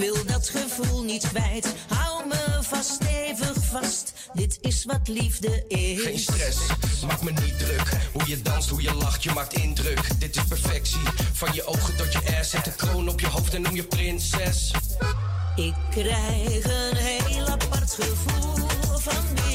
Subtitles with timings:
[0.00, 1.74] wil dat gevoel niet kwijt.
[1.88, 4.12] Hou me vast, stevig vast.
[4.32, 6.02] Dit is wat liefde is.
[6.02, 6.58] Geen stress,
[7.06, 7.92] maak me niet druk.
[8.12, 10.20] Hoe je danst, hoe je lacht, je maakt indruk.
[10.20, 11.00] Dit is perfectie.
[11.32, 12.50] Van je ogen tot je ass.
[12.50, 14.70] Zet de kroon op je hoofd en noem je prinses.
[15.56, 19.49] Ik krijg een heel apart gevoel van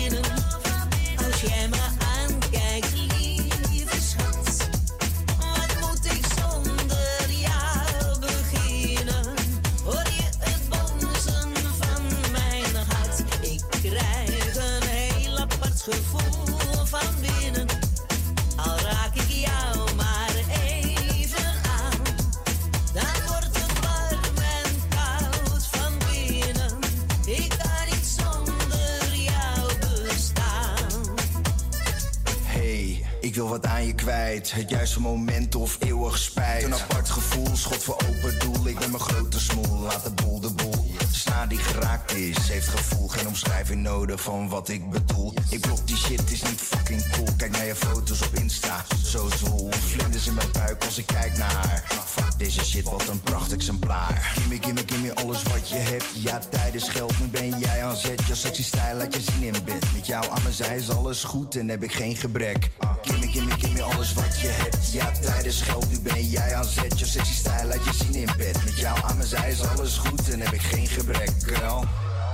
[34.35, 36.63] Het juiste moment of eeuwig spijt.
[36.63, 38.67] Een apart gevoel, schot voor open doel.
[38.67, 40.85] Ik ben mijn grote smoel, laat de boel de boel.
[41.11, 43.07] Snaar die geraakt is, heeft gevoel.
[43.07, 45.33] Geen omschrijving nodig van wat ik bedoel.
[45.49, 47.27] Ik blok die shit, is niet fucking cool.
[47.37, 49.71] Kijk naar je foto's op Insta, zo zwoel.
[49.71, 51.83] Vlinders in mijn buik als ik kijk naar haar.
[52.05, 54.33] Fuck deze shit, wat een pracht exemplaar.
[54.35, 56.05] Gimme, gimme, gimme alles wat je hebt.
[56.13, 58.27] Ja, tijd is geld, nu ben jij aan zet.
[58.27, 59.93] Je sexy stijl laat je zien in bed.
[59.93, 62.69] Met jou aan mijn zij is alles goed en heb ik geen gebrek.
[62.79, 62.94] Gimme,
[63.35, 64.91] gimme, gimme alles wat je hebt.
[64.91, 66.99] Ja, tijd is geld, nu ben jij aan zet.
[66.99, 68.63] Je sexy stijl laat je zien in bed.
[68.63, 71.31] Met jou aan mijn zij is alles goed en heb ik geen gebrek.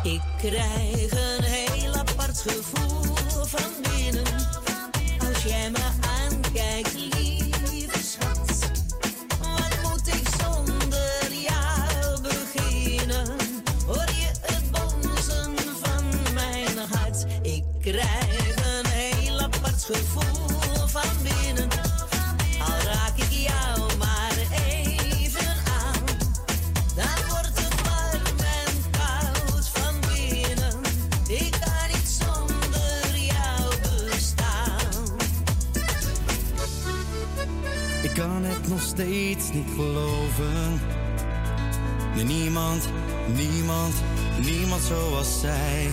[0.04, 4.24] Ik krijg een heel apart gevoel van binnen.
[5.28, 5.86] Als jij me
[6.20, 7.11] aankijkt,
[39.76, 40.82] geloven.
[42.26, 42.90] Niemand,
[43.36, 43.94] niemand,
[44.40, 45.90] niemand zoals zij.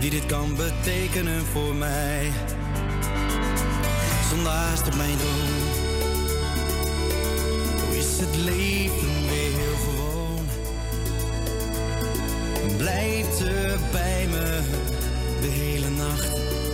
[0.00, 2.32] Die dit kan betekenen voor mij.
[4.30, 4.52] Zonder
[4.86, 5.62] op mijn droom.
[7.86, 10.46] Hoe is het leven weer heel gewoon?
[12.76, 14.60] Blijft ze bij me
[15.40, 16.28] de hele nacht.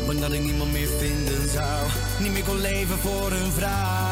[0.06, 1.86] Bang dat ik niemand meer vinden zou.
[2.20, 4.09] Niet meer kon leven voor een vrouw.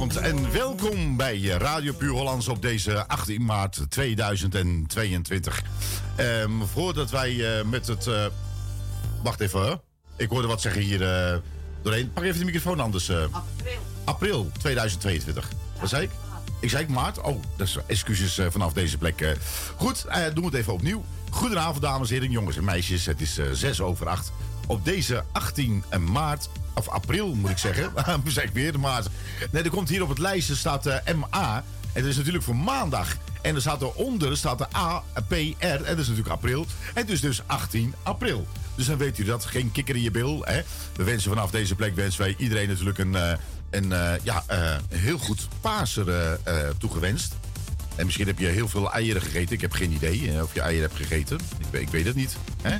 [0.00, 5.62] En welkom bij Radio Puur Hollands op deze 18 maart 2022.
[6.16, 8.06] Ehm, voordat wij eh, met het...
[8.06, 8.26] eh,
[9.22, 9.74] wacht even, hè.
[10.16, 11.38] ik hoorde wat zeggen hier eh,
[11.82, 12.12] doorheen.
[12.12, 13.10] Pak even de microfoon anders.
[13.10, 13.80] April.
[14.04, 15.48] April 2022.
[15.80, 16.10] Wat zei ik?
[16.60, 17.20] Ik zei ik maart?
[17.20, 19.36] Oh, dus excuses vanaf deze plek.
[19.76, 21.04] Goed, doen we het even opnieuw.
[21.30, 23.06] Goedenavond, dames en heren, jongens en meisjes.
[23.06, 24.32] Het is eh 6 over 8.
[24.66, 26.48] Op deze 18 maart,
[26.80, 27.92] of april moet ik zeggen.
[28.26, 29.08] Zeg ik weer de maart.
[29.50, 31.64] Nee, er komt hier op het lijstje staat eh, MA.
[31.92, 33.16] En dat is natuurlijk voor maandag.
[33.42, 35.34] En er staat eronder staat de A, P, R.
[35.60, 36.66] En dat is natuurlijk april.
[36.94, 38.46] En dus dus 18 april.
[38.74, 39.44] Dus dan weet u dat.
[39.44, 40.42] Geen kikker in je bil.
[40.44, 40.60] Hè?
[40.96, 43.32] We wensen vanaf deze plek wensen wij iedereen natuurlijk een, eh,
[43.70, 47.34] een, eh, ja, eh, een heel goed Paser eh, eh, toegewenst.
[47.96, 49.54] En misschien heb je heel veel eieren gegeten.
[49.54, 51.36] Ik heb geen idee eh, of je eieren hebt gegeten.
[51.58, 52.36] Ik, weet- ik weet het niet.
[52.62, 52.76] Hè?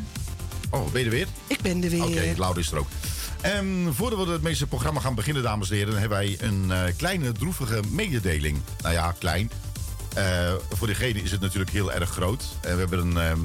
[0.71, 1.27] Oh, ben je er weer?
[1.47, 2.05] Ik ben er weer.
[2.05, 2.89] Oké, Laura is er ook.
[3.41, 6.83] Ehm, voordat we het meeste programma gaan beginnen, dames en heren, hebben wij een eh,
[6.97, 8.59] kleine droevige mededeling.
[8.83, 9.51] Nou ja, klein.
[10.15, 12.45] Eh, voor degene is het natuurlijk heel erg groot.
[12.61, 13.41] En we, hebben een, ehm,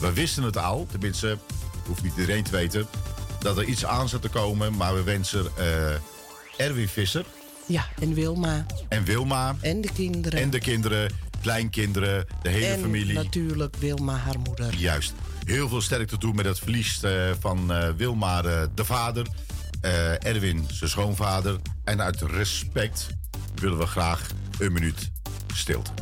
[0.00, 1.38] we wisten het al, tenminste,
[1.86, 2.86] hoeft niet iedereen te weten,
[3.40, 4.76] dat er iets aan zat te komen.
[4.76, 7.24] Maar we wensen eh, Erwin Visser
[7.66, 8.66] Ja, en Wilma.
[8.88, 10.40] en Wilma En de kinderen.
[10.40, 11.10] en de kinderen,
[11.42, 13.14] kleinkinderen, de hele en familie.
[13.14, 14.74] natuurlijk Wilma, haar moeder.
[14.76, 15.12] Juist.
[15.48, 19.26] Heel veel sterkte toe met het verlies eh, van eh, Wilma, eh, de vader.
[20.18, 21.56] Erwin, zijn schoonvader.
[21.84, 23.06] En uit respect
[23.54, 24.26] willen we graag
[24.58, 25.10] een minuut
[25.54, 25.92] stilte.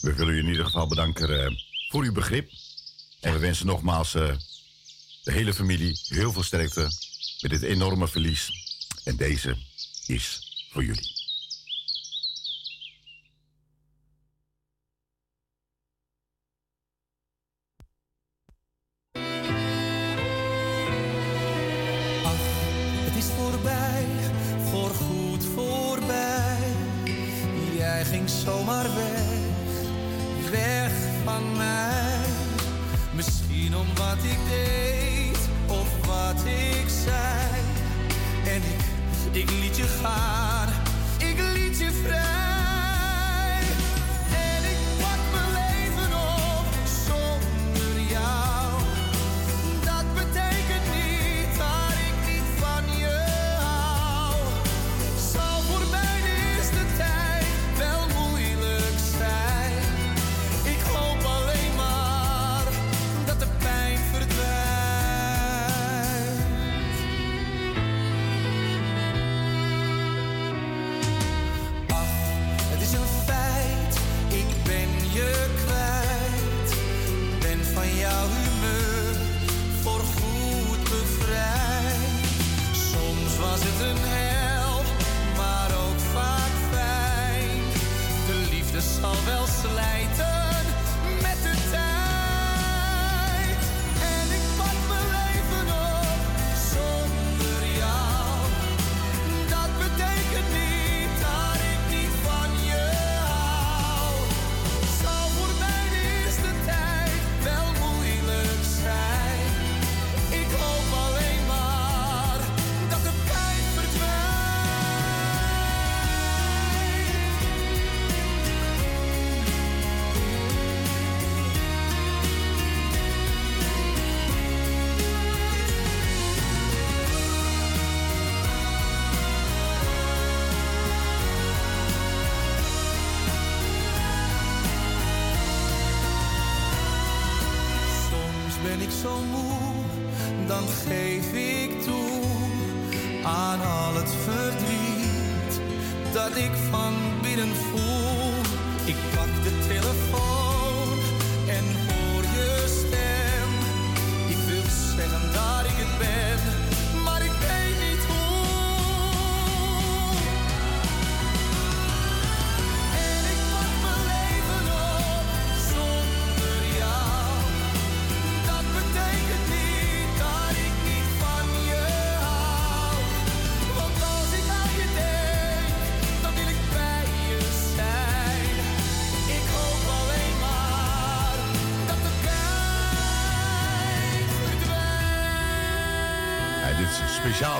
[0.00, 0.14] We
[0.88, 1.56] bedanken eh,
[1.88, 2.50] voor uw begrip.
[3.20, 4.36] En we wensen nogmaals eh,
[5.22, 6.90] de hele familie heel veel sterkte
[7.40, 8.50] met dit enorme verlies.
[9.04, 9.56] En deze
[10.06, 10.40] is
[10.72, 11.19] voor jullie.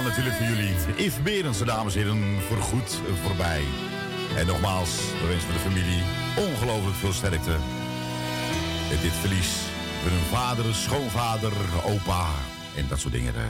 [0.03, 0.75] Natuurlijk voor jullie.
[0.97, 3.63] Yves Berendsen, dames en heren, voorgoed voorbij.
[4.37, 4.91] En nogmaals,
[5.21, 6.03] we wensen voor de familie
[6.37, 7.57] ongelooflijk veel sterkte.
[8.91, 9.49] Met dit verlies
[10.03, 11.53] van hun vader, schoonvader,
[11.85, 12.27] opa
[12.77, 13.35] en dat soort dingen.
[13.35, 13.41] eh.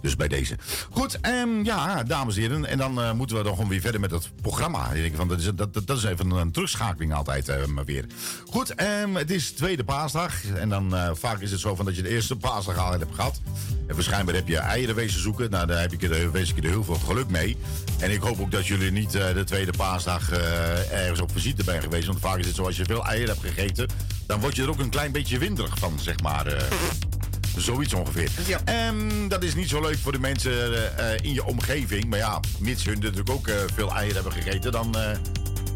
[0.00, 0.56] Dus bij deze.
[0.90, 2.66] Goed, ehm, ja, dames en heren.
[2.66, 4.90] En dan eh, moeten we dan gewoon weer verder met het programma.
[4.90, 5.50] Ik denk van, dat, is,
[5.84, 8.06] dat, is even een terugschakeling altijd eh, maar weer.
[8.46, 10.44] Goed, ehm, het is tweede paasdag.
[10.44, 13.40] En dan vaak is het zo van dat je de eerste paasdag al hebt gehad.
[13.86, 15.50] En waarschijnlijk heb je eieren wezen zoeken.
[15.50, 17.56] Nou, daar heb ik er, wees ik er heel veel geluk mee.
[17.98, 21.62] En ik hoop ook dat jullie niet eh, de tweede paasdag eh, ergens op visite
[21.64, 22.06] zijn geweest.
[22.06, 23.88] Want vaak is het zo, als je veel eieren hebt gegeten...
[24.26, 26.46] dan word je er ook een klein beetje winderig van, zeg maar.
[26.46, 26.62] eh.
[27.56, 28.30] Zoiets ongeveer.
[28.64, 30.52] En dat is niet zo leuk voor de mensen
[31.22, 32.04] in je omgeving.
[32.04, 34.96] Maar ja, mits hun natuurlijk ook veel eieren hebben gegeten, dan,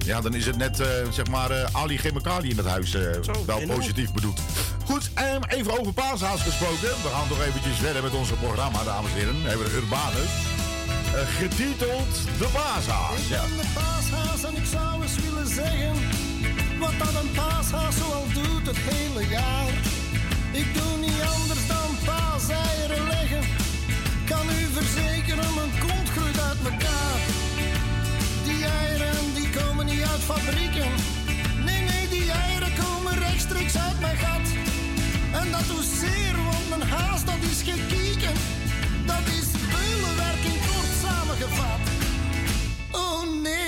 [0.09, 3.03] ja, dan is het net eh, zeg maar eh, Ali Chemicali in het huis eh,
[3.47, 4.41] wel positief bedoeld.
[4.85, 6.89] Goed, ehm, even over paashaas gesproken.
[7.03, 9.43] We gaan toch eventjes verder met onze programma, dames en heren.
[9.43, 10.33] We hebben de Urbanus.
[11.15, 13.29] eh, getiteld De Paashaas.
[13.29, 13.41] Ja.
[13.43, 15.95] ben de paashaas en ik zou eens willen zeggen
[16.79, 19.73] wat dat een paashaas zoal doet het hele jaar.
[20.53, 23.43] Ik doe niet anders dan paaseieren leggen.
[24.29, 27.19] Kan u verzekeren, mijn kont groeit uit mekaar.
[28.45, 30.91] Die eieren die komen niet uit fabrieken.
[31.65, 34.47] Nee, nee, die eieren komen rechtstreeks uit mijn gat.
[35.41, 38.35] En dat doet zeer, want mijn haas dat is gekieken.
[39.07, 41.81] Dat is beulenwerk in kort samengevat.
[42.91, 43.68] Oh nee,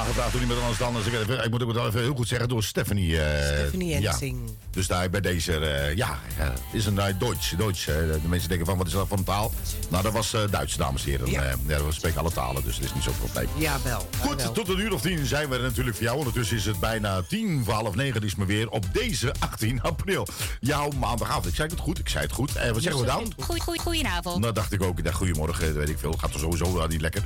[0.00, 0.94] Aangevraagd door iemand anders dan.
[0.94, 3.20] Dus ik, even- ik moet ook wel even heel goed zeggen door Stephanie.
[3.22, 4.10] eh, Stephanie ja.
[4.12, 4.38] Ensing.
[4.70, 7.54] Dus daar bij deze, eh, ja, eh, is een uh, Duits.
[7.58, 9.52] Duits de mensen denken van, wat is dat voor een taal?
[9.88, 11.30] Nou, dat was eh, Duits, dames en heren.
[11.30, 11.42] Ja.
[11.42, 13.48] Eh, ja, we spreken alle talen, dus het is niet zo'n probleem.
[13.56, 14.08] Jawel.
[14.20, 16.18] Goed, tot een uur of tien zijn we er natuurlijk voor jou.
[16.18, 18.22] Ondertussen is het bijna tien voor half negen.
[18.22, 20.26] is me weer op deze 18 april.
[20.60, 21.46] Jouw maandagavond.
[21.46, 22.52] Ik zei het goed, ik zei het goed.
[22.52, 23.32] Wat zeggen we dan?
[23.78, 24.40] Goedenavond.
[24.40, 26.12] Nou dacht ik ook, ik dacht, goedemorgen, weet ik veel.
[26.12, 27.22] Gaat er sowieso wel niet lekker.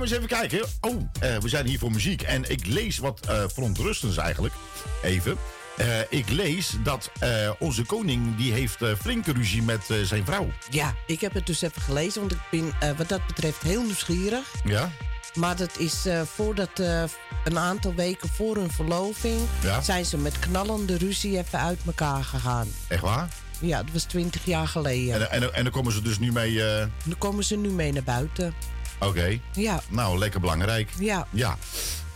[0.00, 0.68] Maar eens even kijken.
[0.80, 2.22] Oh, eh, we zijn hier voor muziek.
[2.22, 4.54] En ik lees wat eh verontrustends eigenlijk.
[5.02, 5.36] Even.
[5.76, 7.10] Eh, ik lees dat
[7.58, 10.50] onze koning, die heeft flinke ruzie met zijn vrouw.
[10.70, 14.54] Ja, ik heb het dus even gelezen, want ik ben wat dat betreft heel nieuwsgierig.
[14.64, 14.90] Ja?
[15.34, 16.78] Maar dat is voordat,
[17.44, 19.40] een aantal weken voor hun verloving...
[19.62, 19.80] Ja?
[19.82, 22.68] zijn ze met knallende ruzie even uit elkaar gegaan.
[22.88, 23.28] Echt waar?
[23.58, 25.14] Ja, dat was twintig jaar geleden.
[25.14, 26.56] En, en, en dan komen ze dus nu mee...
[27.04, 28.54] Dan komen ze nu mee naar buiten.
[29.00, 29.38] Oké.
[29.52, 30.90] Ja, Nou, lekker belangrijk.
[30.98, 31.26] ja.
[31.30, 31.56] Ja.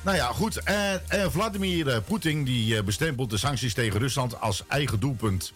[0.05, 0.57] Nou ja, goed.
[0.63, 0.95] Eh,
[1.31, 5.53] Vladimir eh, Poetin die eh, bestempelt de sancties tegen Rusland als eigen doelpunt.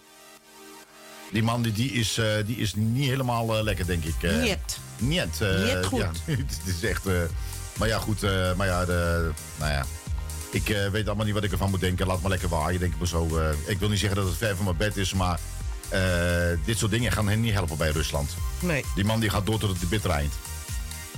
[1.31, 4.15] Die man die, die is, eh, die is niet helemaal lekker, denk ik.
[4.21, 4.77] Niet.
[4.97, 5.39] Niet.
[5.65, 5.99] Niet goed.
[5.99, 7.03] Ja, het is echt...
[7.77, 8.21] maar ja, goed.
[8.55, 9.85] maar ja, de, nou ja.
[10.51, 12.07] Ik weet allemaal niet wat ik ervan moet denken.
[12.07, 13.51] Laat maar lekker waaien, denk ik maar zo.
[13.65, 15.39] ik wil niet zeggen dat het ver van mijn bed is, maar...
[16.65, 18.35] dit soort dingen gaan hen niet helpen bij Rusland.
[18.59, 18.85] Nee.
[18.95, 20.33] Die man die gaat door tot het bittere eind.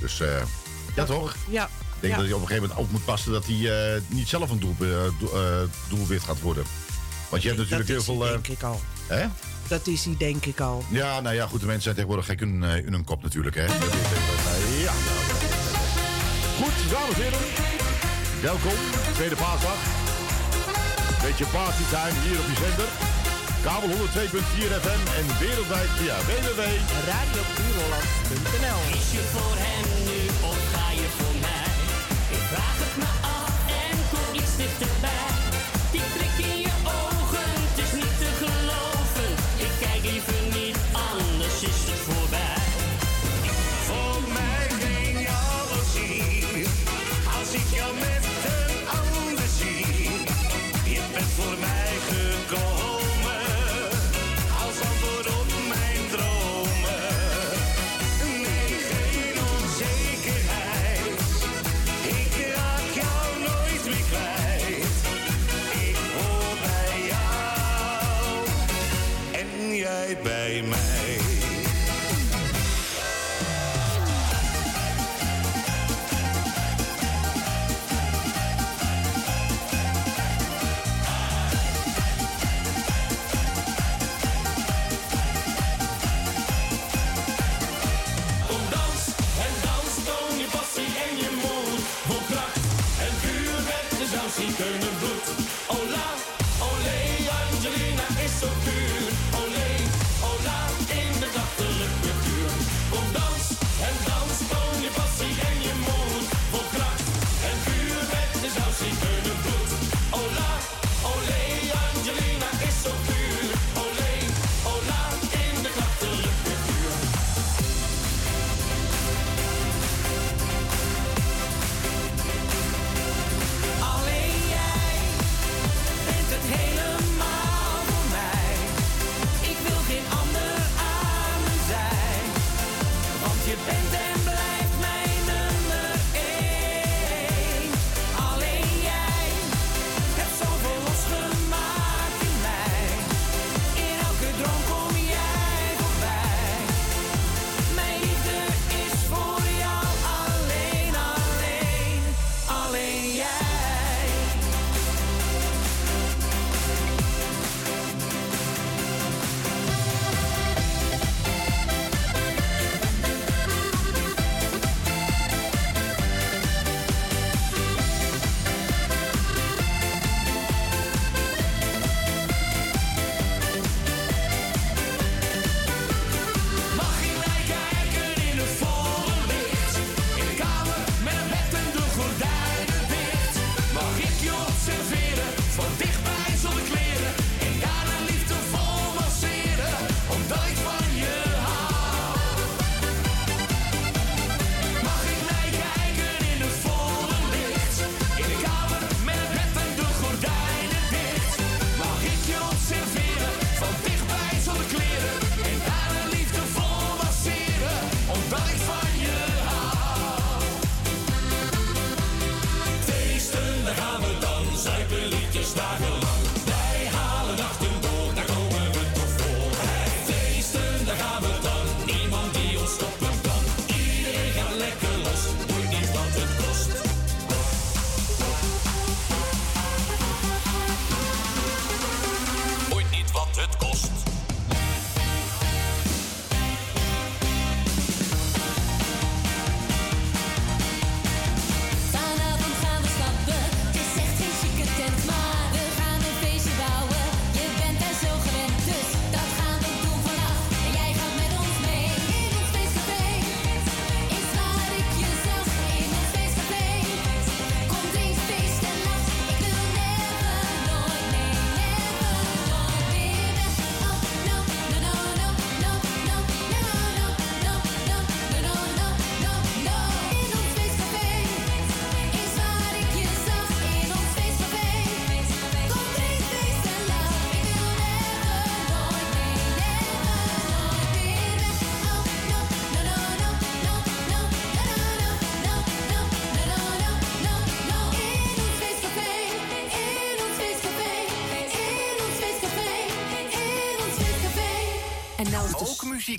[0.02, 0.28] Dus eh,
[0.96, 1.36] ja, toch?
[1.50, 1.64] Ja.
[1.66, 2.20] Ik denk ja.
[2.20, 4.60] dat hij op een gegeven moment ook moet passen dat hij eh, niet zelf een
[4.60, 4.88] doel, eh,
[5.20, 6.64] doel- doelwit gaat worden.
[7.30, 8.20] Want je hebt natuurlijk dat heel is veel.
[8.26, 8.82] hij, eh, denk ik al.
[9.08, 9.26] hè?
[9.68, 10.84] Dat is hij, denk ik al.
[10.90, 13.56] Ja, nou ja, goed, de mensen zijn tegenwoordig gek in, eh, in hun kop natuurlijk.
[13.56, 13.66] Hè?
[13.66, 14.94] Dat is, ja.
[16.62, 17.40] Goed, dames en heren.
[18.42, 18.74] Welkom,
[19.14, 19.76] tweede paasdag.
[21.22, 22.88] Beetje partytime hier op die zender.
[23.64, 23.94] Kabel 102.4
[24.84, 26.62] FM en wereldwijd via www.
[27.12, 30.20] radiobureauland.nl Is je voor hem nu
[30.50, 31.70] of ga je voor mij?
[32.38, 35.21] Ik vraag het me af en kom iets dichterbij.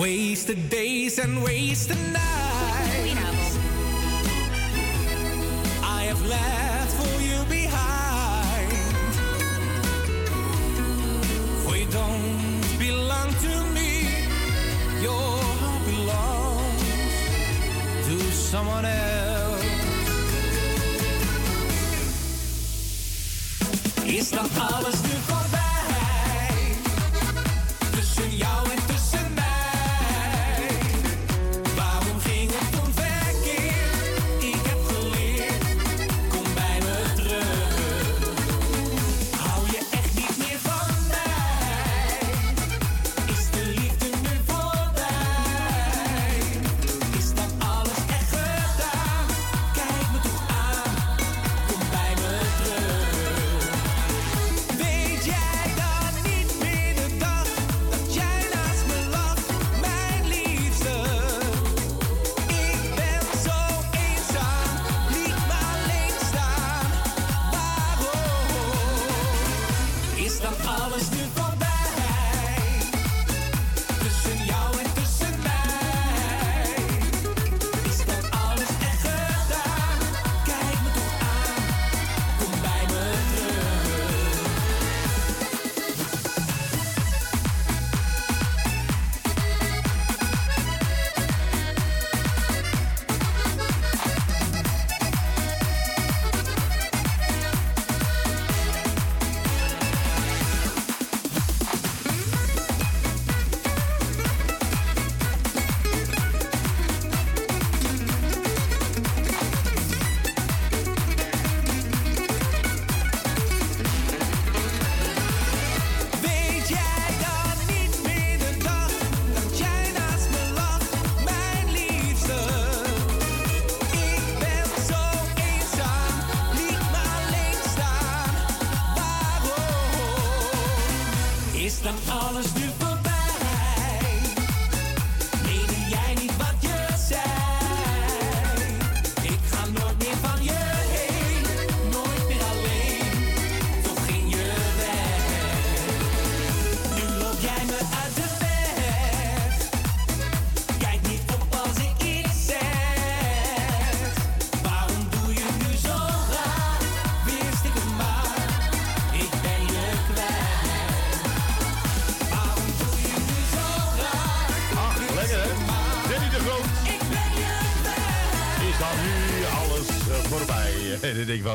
[0.00, 2.49] Wasted days and wasted nights.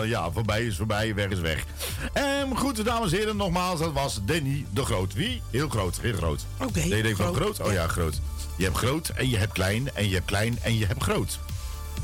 [0.08, 1.64] Ja, voorbij is voorbij, weg is weg.
[2.14, 5.14] Ehm, goed, dames en heren, nogmaals, dat was Danny de Groot.
[5.14, 5.42] Wie?
[5.52, 6.46] Heel groot, heel groot.
[6.58, 7.60] Oké, Nee, je denkt van groot?
[7.60, 8.20] Oh ja, groot.
[8.58, 11.40] Je hebt groot en je hebt klein en je hebt klein en je hebt groot.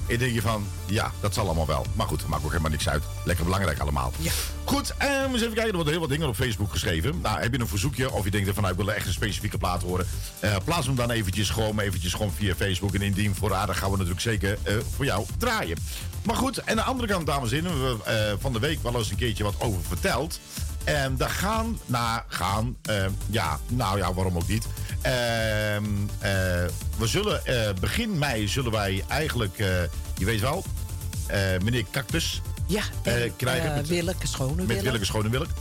[0.07, 1.85] En denk je van, ja, dat zal allemaal wel.
[1.93, 3.03] Maar goed, maakt ook helemaal niks uit.
[3.25, 4.11] Lekker belangrijk allemaal.
[4.17, 4.31] Ja.
[4.63, 5.67] Goed, um, eens even kijken.
[5.69, 7.19] Er worden heel wat dingen op Facebook geschreven.
[7.21, 9.57] Nou, heb je een verzoekje of je denkt van, nou, ik wil echt een specifieke
[9.57, 10.07] plaat horen.
[10.39, 12.93] eh, plaats hem dan eventjes gewoon, eventjes gewoon via Facebook.
[12.93, 15.77] En indien voorradig gaan we natuurlijk zeker eh, voor jou draaien.
[16.23, 18.59] Maar goed, en aan de andere kant, dames en heren, we hebben eh, van de
[18.59, 20.39] week wel eens een keertje wat over verteld.
[20.83, 24.65] En daar gaan, nou, gaan, eh, ja, nou ja, waarom ook niet.
[25.01, 25.83] Ehm,
[26.19, 26.31] eh,
[26.97, 27.41] we zullen,
[27.79, 29.57] begin mei zullen wij eigenlijk,
[30.17, 30.63] je weet wel,
[31.63, 33.75] meneer Cactus Ja, en, krijgen.
[33.75, 35.05] met- Willeke, schone met Willeke.
[35.05, 35.51] Schone Willeke.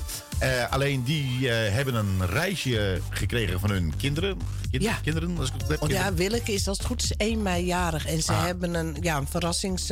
[0.71, 4.39] Alleen die hebben een reisje gekregen van hun kinderen.
[4.71, 4.95] Kind- Ja.
[5.03, 5.81] Kinderen, als ik het heb.
[5.81, 6.15] Want ja.
[6.15, 8.07] Willeke is als het goed is 1 mei jarig.
[8.07, 8.45] En ze Ah.
[8.45, 9.91] hebben een, ja, een verrassings...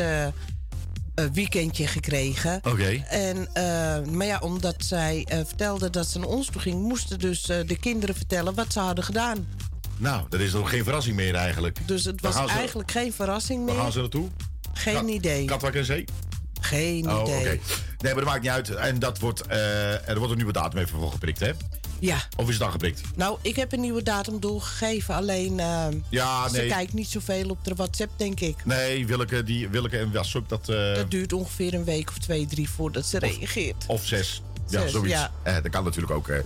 [1.33, 2.61] weekendje gekregen.
[2.65, 3.03] Oké.
[3.09, 3.63] En, eh,
[4.13, 7.57] maar ja, omdat zij eh, vertelde dat ze naar ons toe ging, moesten dus eh,
[7.67, 9.47] de kinderen vertellen wat ze hadden gedaan.
[9.97, 11.79] Nou, dat is nog geen verrassing meer eigenlijk.
[11.87, 13.83] Dus het Waar was ze- eigenlijk geen verrassing Waar meer.
[13.83, 14.29] gaan ze naartoe?
[14.73, 15.45] Geen Kat- idee.
[15.45, 16.05] Katwijk en Zee?
[16.61, 17.37] Geen Oh, idee.
[17.39, 17.49] oké.
[17.49, 17.59] Nee,
[18.15, 18.71] maar dat maakt niet uit.
[18.75, 19.43] En dat wordt,
[20.07, 21.51] er wordt een nieuwe datum even voor geprikt, hè?
[22.01, 22.19] Ja.
[22.37, 23.01] Of is het al geprikt?
[23.17, 25.15] Nou, ik heb een nieuwe datum doorgegeven.
[25.15, 26.69] Alleen eh, Ja, ze nee.
[26.69, 28.57] kijkt niet zoveel op de WhatsApp, denk ik.
[28.65, 30.69] Nee, Willeke, die, Willeke en Wassoek, dat...
[30.69, 33.85] eh, Dat duurt ongeveer een week of twee, drie voordat ze reageert.
[33.87, 34.43] Of zes.
[34.69, 35.13] Ja, Zes, zoiets.
[35.13, 35.31] ja.
[35.43, 36.29] Eh, dat kan natuurlijk ook.
[36.29, 36.39] eh.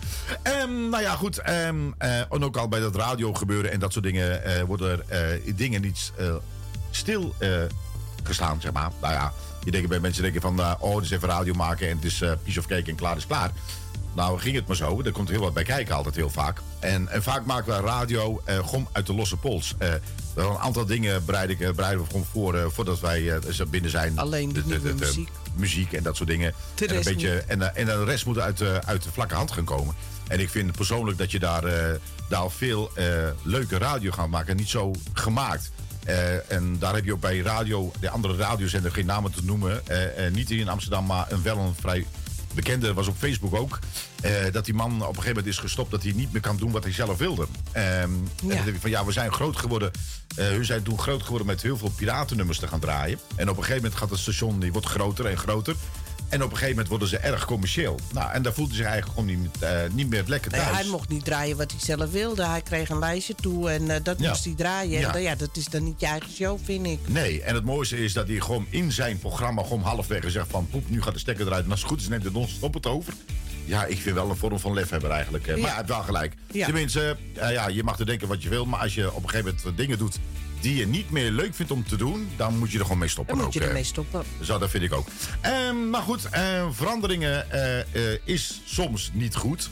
[0.42, 1.38] Ehm, nou ja, goed.
[1.38, 4.44] ehm, eh, en ook al bij dat radio gebeuren en dat soort dingen...
[4.44, 5.02] eh, worden
[5.54, 6.12] dingen niet
[6.90, 7.34] stil
[8.22, 8.90] gestaan, zeg maar.
[9.00, 9.32] Nou ja,
[9.64, 10.60] je denkt bij mensen denken van...
[10.80, 13.26] oh, het is even radio maken en het is piece of cake en klaar is
[13.26, 13.50] klaar.
[14.14, 15.03] Nou, ging het maar zo.
[15.03, 16.61] Er komt heel wat bij kijken altijd heel vaak.
[16.79, 19.75] En, en vaak maken we radio eh, gewoon uit de losse pols.
[19.79, 19.88] Eh,
[20.35, 24.18] wel een aantal dingen eh, bereiden we gewoon voor eh, voordat wij eh, binnen zijn.
[24.18, 25.29] Alleen de nieuwe muziek.
[25.55, 26.55] muziek en dat soort dingen.
[26.75, 29.53] De en, een beetje, en, en de rest moet uit, de uit de vlakke hand
[29.53, 29.94] gaan komen.
[30.29, 31.94] En ik vind persoonlijk dat je daar, eh,
[32.29, 33.07] daar veel eh,
[33.42, 34.57] leuke radio gaat maken.
[34.57, 35.70] Niet zo gemaakt.
[36.48, 39.83] En daar heb je ook bij radio, de andere radiozender, geen namen te noemen.
[40.33, 42.07] niet hier in Amsterdam, maar een, wel een vrij
[42.54, 43.78] bekende, was op Facebook ook.
[44.22, 46.56] eh, dat die man op een gegeven moment is gestopt dat hij niet meer kan
[46.56, 47.46] doen wat hij zelf wilde.
[47.72, 49.90] Ehm, En dan denk ik van ja, we zijn groot geworden.
[50.36, 53.18] eh hun zijn toen groot geworden met heel veel piratennummers te gaan draaien.
[53.36, 55.74] En op een gegeven moment gaat het station, die wordt groter en groter.
[56.33, 57.99] En op een gegeven moment worden ze erg commercieel.
[58.12, 60.77] Nou, en daar voelt hij zich eigenlijk gewoon niet, eh, niet meer lekker Nee, thuis.
[60.77, 62.47] hij mocht niet draaien wat hij zelf wilde.
[62.47, 64.29] Hij kreeg een lijstje toe en eh, dat Ja.
[64.29, 65.01] moest hij draaien.
[65.01, 65.07] Ja.
[65.07, 66.99] En dan- ja, dat is dan niet je eigen show, vind ik.
[67.07, 70.66] Nee, en het mooiste is dat hij gewoon in zijn programma gewoon halfweg zegt van...
[70.71, 71.64] poep, nu gaat de stekker eruit.
[71.64, 73.12] En als het goed is, neemt het non-stop het over.
[73.64, 75.47] Ja, ik vind wel een vorm van lef hebben eigenlijk.
[75.47, 75.64] Maar Ja.
[75.66, 76.35] hij heeft wel gelijk.
[76.53, 78.64] Tenminste, eh, ja, je mag er denken wat je wil.
[78.64, 80.18] Maar als je op een gegeven moment dingen doet
[80.62, 82.29] die je niet meer leuk vindt om te doen...
[82.37, 83.37] dan moet je er gewoon mee stoppen.
[83.37, 83.70] Dan moet je ook, eh.
[83.70, 84.22] ermee stoppen.
[84.40, 85.09] Zo, dat vind ik ook.
[85.40, 89.70] Ehm, maar goed, eh, veranderingen eh, eh, is soms niet goed.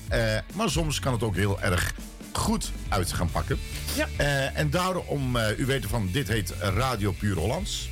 [0.55, 1.95] maar soms kan het ook heel erg
[2.33, 3.59] goed uit gaan pakken.
[3.97, 4.09] Ja.
[4.55, 7.91] En daarom, u weet van, dit heet Radio Puur Hollands.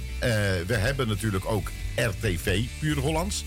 [0.66, 3.44] We hebben natuurlijk ook RTV Puur Hollands.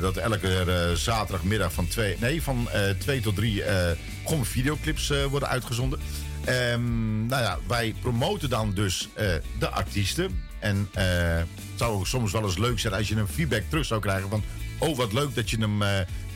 [0.00, 2.68] Dat elke zaterdagmiddag van 2 nee, van,
[2.98, 3.90] 2 tot 3 eh
[4.24, 6.00] gewoon videoclips worden uitgezonden.
[6.44, 9.26] Ehm, nou ja, wij promoten dan dus eh,
[9.58, 10.42] de artiesten.
[10.58, 11.04] En eh,
[11.36, 14.42] het zou soms wel eens leuk zijn als je een feedback terug zou krijgen van...
[14.78, 15.88] Oh, wat leuk dat je, hem, eh,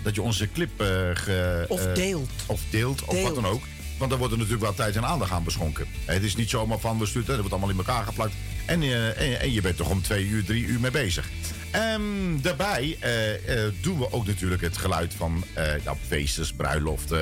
[0.03, 0.81] dat je onze clip...
[0.81, 2.31] eh, ge- Of eh, deelt.
[2.47, 3.63] Of deelt, of wat dan ook.
[3.99, 5.87] Want daar wordt er natuurlijk wel tijd en aandacht aan beschonken.
[6.05, 8.33] Het is niet zomaar van, we sturen, het wordt allemaal in elkaar geplakt.
[8.67, 11.29] En, eh, en, en je bent toch om twee uur, drie uur mee bezig.
[11.71, 17.21] Ehm, daarbij eh, eh, doen we ook natuurlijk het geluid van eh nou, feestjes, bruiloften,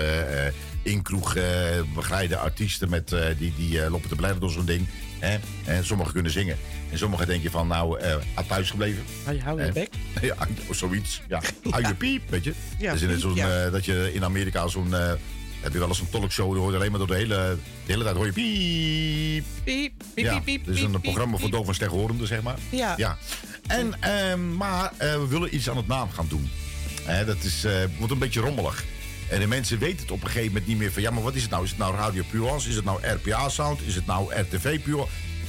[0.87, 4.65] eh in kroegen, begeleide artiesten met, eh, die, die eh, lopen te blijven door zo'n
[4.65, 4.87] ding.
[5.19, 5.37] Hè?
[5.65, 6.57] En sommigen kunnen zingen.
[6.91, 9.03] En sommigen denken van, nou, eh had thuis gebleven.
[9.25, 9.89] Hou je, hou je Eh, bek.
[10.23, 10.35] Ja,
[10.71, 11.23] zoiets.
[11.29, 11.41] Ja.
[11.71, 12.55] Hou je piep, weet je.
[12.79, 13.65] Ja, dat is net piep, zo'n, ja.
[13.65, 14.95] eh, dat je in Amerika zo'n...
[14.95, 15.13] eh,
[15.61, 18.17] heb je wel eens een talkshow, je alleen maar door de hele, de hele tijd
[18.17, 19.45] hoor je piep.
[19.65, 22.43] Piep, piep, ja, piep, piep, dit is een piep, programma voor doof en slechthorenden, zeg
[22.43, 22.57] maar.
[22.71, 22.95] Ja.
[22.97, 23.19] ja.
[23.67, 26.51] En, ehm, maar eh, we willen iets aan het naam gaan doen.
[27.27, 28.85] Dat is, eh, wordt een beetje rommelig.
[29.31, 31.03] En de mensen weten het op een gegeven moment niet meer van...
[31.03, 31.65] ja, maar wat is het nou?
[31.65, 32.67] Is het nou Radio Puurlands?
[32.67, 33.81] Is het nou RPA Sound?
[33.83, 35.07] Is het nou RTV Puur?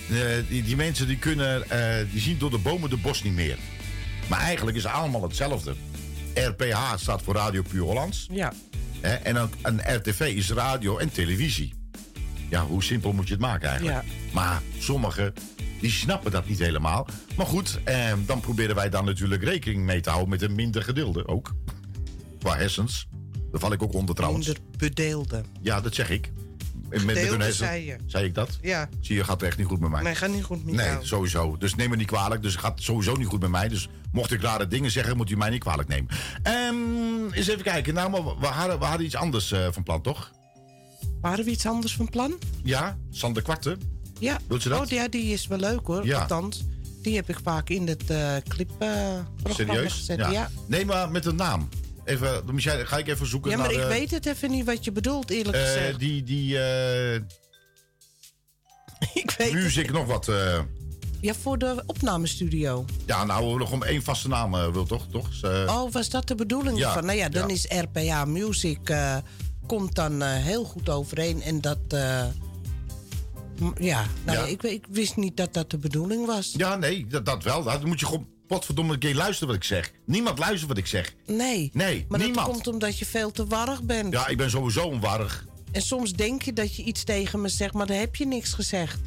[0.10, 0.18] Eh,
[0.50, 1.70] die, die mensen die kunnen...
[1.70, 3.58] eh, die zien door de bomen de bos niet meer.
[4.28, 5.76] Maar eigenlijk is het allemaal hetzelfde.
[6.34, 8.28] RPH staat voor Radio Puur Hollands.
[8.32, 8.54] Ja.
[9.02, 11.74] Hè, en dan, een RTV is radio en televisie.
[12.50, 14.04] Ja, hoe simpel moet je het maken eigenlijk?
[14.04, 14.34] Ja.
[14.34, 15.34] Maar sommigen
[15.80, 17.08] die snappen dat niet helemaal.
[17.36, 20.84] Maar goed, eh, dan proberen wij dan natuurlijk rekening mee te houden met een minder
[20.84, 21.56] gedeelde ook.
[22.40, 23.08] Qua hersens.
[23.52, 24.46] Daar val ik ook onder trouwens.
[24.46, 25.44] Minder bedeelde.
[25.62, 26.32] Ja, dat zeg ik.
[26.90, 27.58] Met, met hun hersens.
[27.70, 27.96] zei je.
[28.06, 28.58] Zei ik dat?
[28.62, 28.90] Ja.
[29.00, 30.02] Zie je, gaat het echt niet goed met mij.
[30.02, 31.06] Nee, gaat niet goed met Nee, jou.
[31.06, 31.58] sowieso.
[31.58, 32.42] Dus neem me niet kwalijk.
[32.42, 33.68] Dus het gaat sowieso niet goed met mij.
[33.68, 36.08] Dus mocht ik rare dingen zeggen, moet u mij niet kwalijk nemen.
[36.44, 37.94] Ehm eens even kijken.
[37.94, 40.32] Nou, maar we hadden, we hadden iets anders eh, van plan, toch?
[41.22, 42.34] Waren we iets anders van plan?
[42.64, 43.82] Ja, Sander Kwarten.
[44.20, 44.40] Ja.
[44.48, 44.80] Wilt u dat?
[44.82, 46.06] Oh, ja, die is wel leuk hoor.
[46.06, 46.20] Ja.
[46.22, 46.64] Althans,
[47.02, 49.94] die heb ik vaak in het eh clipprogramma Serieus?
[49.94, 50.18] gezet.
[50.18, 50.50] Ja.
[50.68, 51.70] Nee, maar met een naam.
[52.08, 53.76] Even, jij, ga ik even zoeken Ja, maar naar...
[53.76, 56.00] ik eh, weet het even niet wat je bedoelt, eerlijk eh, gezegd.
[56.00, 57.16] die, die, eh
[59.24, 60.28] ik weet muziek nog wat.
[60.28, 60.60] eh,
[61.22, 62.86] Ja, voor de opnamestudio.
[63.06, 65.06] ja, nou, we nog om één vaste naam eh, wil toch?
[65.12, 65.30] toch?
[65.30, 67.06] Dus, eh, Oh, was dat de bedoeling Ja, ervan?
[67.06, 67.54] Nou ja, dan ja.
[67.54, 69.18] is RPA Music eh,
[69.66, 71.42] komt dan eh, heel goed overeen.
[71.42, 71.80] En dat...
[71.88, 72.26] eh,
[73.80, 74.46] ja, nou Ja.
[74.46, 76.54] ik, ik wist niet dat dat de bedoeling was.
[76.58, 77.64] Ja, nee, dat, dat wel.
[77.64, 79.92] Dan moet je gewoon potverdomme keer luisteren wat ik zeg.
[80.06, 81.14] Niemand luistert wat ik zeg.
[81.26, 81.70] Nee.
[81.74, 82.46] Nee, Maar niemand.
[82.46, 84.14] dat komt omdat je veel te warrig bent.
[84.14, 85.46] Ja, ik ben sowieso een warrig.
[85.72, 88.54] En soms denk je dat je iets tegen me zegt, maar dan heb je niks
[88.54, 89.00] gezegd.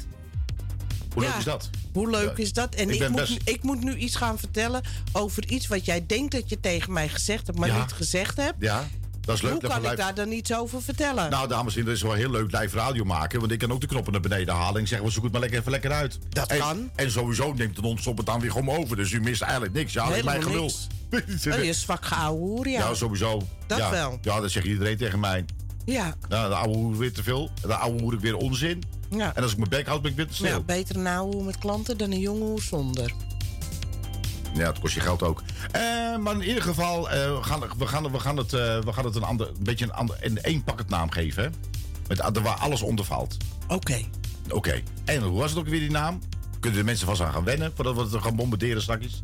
[1.13, 1.69] Hoe leuk is dat?
[1.93, 2.75] Hoe leuk Ja, is dat?
[2.75, 6.31] En ik moet, best- ik moet nu iets gaan vertellen over iets wat jij denkt
[6.31, 7.79] dat je tegen mij gezegd hebt, maar Ja.
[7.81, 8.55] niet gezegd hebt.
[8.59, 8.87] Ja,
[9.21, 9.51] dat is leuk.
[9.51, 11.29] Hoe dat kan we ik live- daar dan iets over vertellen?
[11.29, 13.39] Nou, dames en heren, het is wel heel leuk live radio maken.
[13.39, 14.75] Want ik kan ook de knoppen naar beneden halen.
[14.75, 16.19] En ik zeg, well, zoek het maar lekker even lekker uit.
[16.29, 16.89] Dat en, kan.
[16.95, 18.95] En sowieso neemt het ons op het dan weer gewoon over.
[18.95, 19.93] Dus u mist eigenlijk niks.
[19.93, 20.71] Ja, dat is mijn gelul.
[21.09, 21.47] niks.
[21.47, 22.79] Oh, je zwak geouwe hoer, ja.
[22.79, 23.41] Ja, sowieso.
[23.67, 23.91] Dat ja.
[23.91, 24.17] wel.
[24.21, 25.45] Ja, dat zegt iedereen tegen mij.
[25.85, 26.15] Ja.
[26.29, 27.49] Nou, de oude hoer weer te veel.
[27.61, 28.83] De oude hoer ik weer onzin.
[29.09, 29.35] Ja.
[29.35, 30.47] En als ik mijn bek houd, ben ik weer te stil.
[30.47, 33.13] Ja, beter een ouwe hoer met klanten dan een jonge hoer zonder.
[34.53, 35.41] Ja, het kost je geld ook.
[35.71, 38.93] Eh, maar in ieder geval, eh, we, gaan, we, gaan, we, gaan het, eh, we
[38.93, 41.43] gaan het een, ander, een beetje een, ander, een één pakket naam geven.
[41.43, 41.49] Hè?
[42.07, 43.37] Met, waar alles onder valt.
[43.67, 44.01] Oké.
[44.49, 44.81] Oké.
[45.05, 46.19] En hoe was het ook weer die naam?
[46.59, 49.19] Kunnen de mensen vast aan gaan wennen voordat we het gaan bombarderen straks?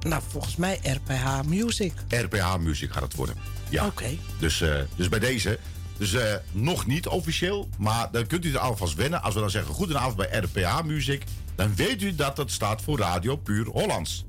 [0.00, 1.92] Nou, volgens mij RPH Music.
[2.08, 3.34] RPH Music gaat het worden.
[3.68, 3.86] Ja.
[3.86, 4.16] Oké.
[4.38, 4.64] Dus,
[4.96, 5.58] dus bij deze.
[5.96, 6.16] Dus
[6.52, 9.22] nog niet officieel, maar dan kunt u er alvast wennen.
[9.22, 11.24] Als we dan zeggen goedenavond bij RPH Music,
[11.56, 14.24] dan weet u dat dat staat voor Radio Puur Hollands.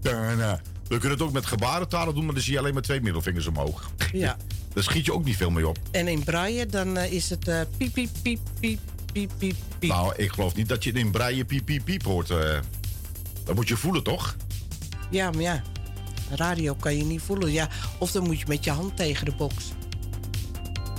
[0.00, 0.60] Daarna.
[0.82, 3.46] We kunnen het ook met gebarentalen doen, maar dan zie je alleen maar twee middelvingers
[3.46, 3.90] omhoog.
[4.12, 4.36] Ja.
[4.74, 5.78] Daar schiet je ook niet veel mee op.
[5.90, 8.80] En in braille dan eh, is het eh, piep, piep, piep, piep,
[9.12, 9.90] piep, piep, piep.
[9.90, 12.30] Nou, ik geloof niet dat je in breien piep, piep, piep hoort.
[12.30, 12.58] eh.
[13.44, 14.36] dat moet je voelen, toch?
[15.10, 15.62] Ja, maar ja.
[16.30, 17.52] Radio kan je niet voelen.
[17.52, 19.54] Ja, of dan moet je met je hand tegen de box.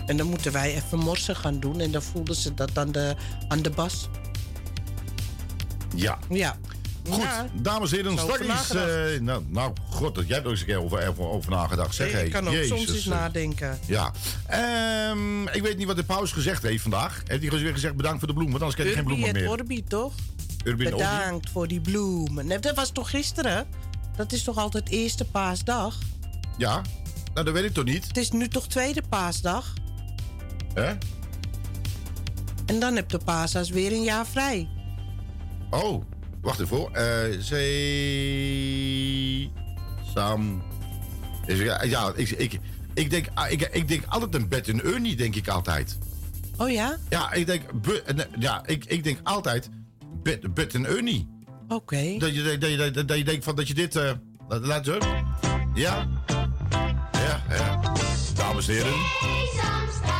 [0.05, 1.79] En dan moeten wij even morsen gaan doen.
[1.79, 3.15] En dan voelen ze dat aan de,
[3.47, 4.07] aan de bas.
[5.95, 6.17] Ja.
[6.29, 6.55] Ja.
[7.09, 7.47] Goed, Ja.
[7.61, 8.69] dames en heren, straks...
[8.69, 11.95] eh, nou, nou, god, dat jij er ook eens een keer over, over, over nagedacht.
[11.95, 13.11] Zeg, ik hé, kan ook Jezus, soms eens eh.
[13.11, 13.79] nadenken.
[13.85, 14.11] Ja.
[14.47, 17.21] Ehm, ik weet niet wat de paus gezegd heeft vandaag.
[17.25, 19.41] Heeft hij weer gezegd bedankt voor de bloemen, want anders krijg je geen Urbi bloemen
[19.41, 19.51] meer.
[19.59, 20.13] Orbi, toch?
[20.63, 20.97] Urbi Orbi?
[20.97, 22.47] Bedankt voor die bloemen.
[22.47, 23.67] Nee, dat was toch gisteren?
[24.15, 25.97] Dat is toch altijd eerste paasdag?
[26.57, 26.81] Ja,
[27.33, 28.07] nou dat weet ik toch niet.
[28.07, 29.73] Het is nu toch tweede paasdag?
[30.73, 30.93] Hè?
[32.65, 34.67] En dan heb de paasas weer een jaar vrij.
[35.83, 36.03] Oh,
[36.41, 36.91] wacht even hoor.
[36.91, 38.71] Eh Zee...
[40.13, 40.63] Sam...
[41.83, 42.59] Ja, ik, ik,
[42.93, 45.97] ik, denk, ah, ik, ik denk altijd een bed en Ernie, denk ik altijd.
[46.57, 46.97] Oh ja?
[47.09, 47.61] Ja, ik denk,
[48.05, 49.69] eh, ja, ik, ik denk altijd
[50.23, 51.29] bed, bed en Ernie.
[51.67, 52.17] Oké.
[52.17, 53.95] Dat je, dat, je, dat, dat je denkt van dat je dit...
[53.95, 54.11] eh
[54.47, 54.97] laat, zo.
[55.73, 56.07] Ja.
[57.11, 57.93] Ja, ja.
[58.35, 58.91] Dames en heren.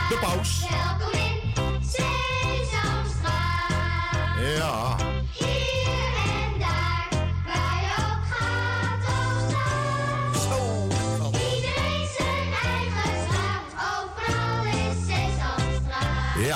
[0.10, 0.66] De paus.
[4.58, 5.05] Ja.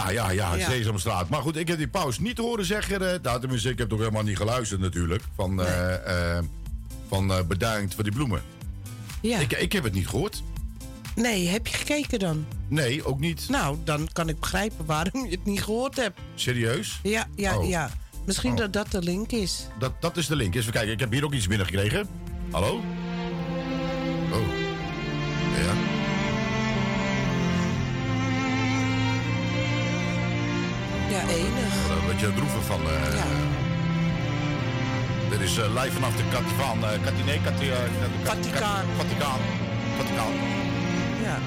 [0.09, 0.69] Ja, ja, ja, Ja.
[0.69, 1.29] Sesamstraat.
[1.29, 3.13] Maar goed, ik heb die paus niet horen zeggen.
[3.13, 5.23] eh, nou, tenminste, ik heb toch helemaal niet geluisterd natuurlijk.
[5.35, 6.43] Van, eh, eh,
[7.07, 8.41] van eh, bedankt voor die bloemen.
[9.21, 9.39] Ja.
[9.39, 10.43] Ik, ik heb het niet gehoord.
[11.15, 12.45] Nee, heb je gekeken dan?
[12.67, 13.45] Nee, ook niet.
[13.49, 16.19] Nou, dan kan ik begrijpen waarom je het niet gehoord hebt.
[16.35, 16.99] Serieus?
[17.03, 17.67] Ja, ja, Oh.
[17.69, 17.89] ja.
[18.25, 18.57] Misschien Oh.
[18.57, 19.67] dat dat de link is.
[19.79, 20.55] Dat, dat is de link.
[20.55, 22.07] Even kijken, ik heb hier ook iets binnengekregen.
[22.51, 22.73] Hallo?
[24.31, 24.47] Oh.
[25.57, 25.63] Ja.
[25.63, 25.73] Ja,
[32.19, 32.81] beetje droevig van.
[32.81, 33.25] eh Ja.
[35.29, 36.83] Dit is eh, live vanaf de Kativaan.
[36.83, 38.85] eh Kati, nee, Kati, eh, Kat- Vaticaan.
[38.85, 39.39] Kat- Vaticaan.
[39.97, 40.33] Vaticaan.
[41.23, 41.37] Ja.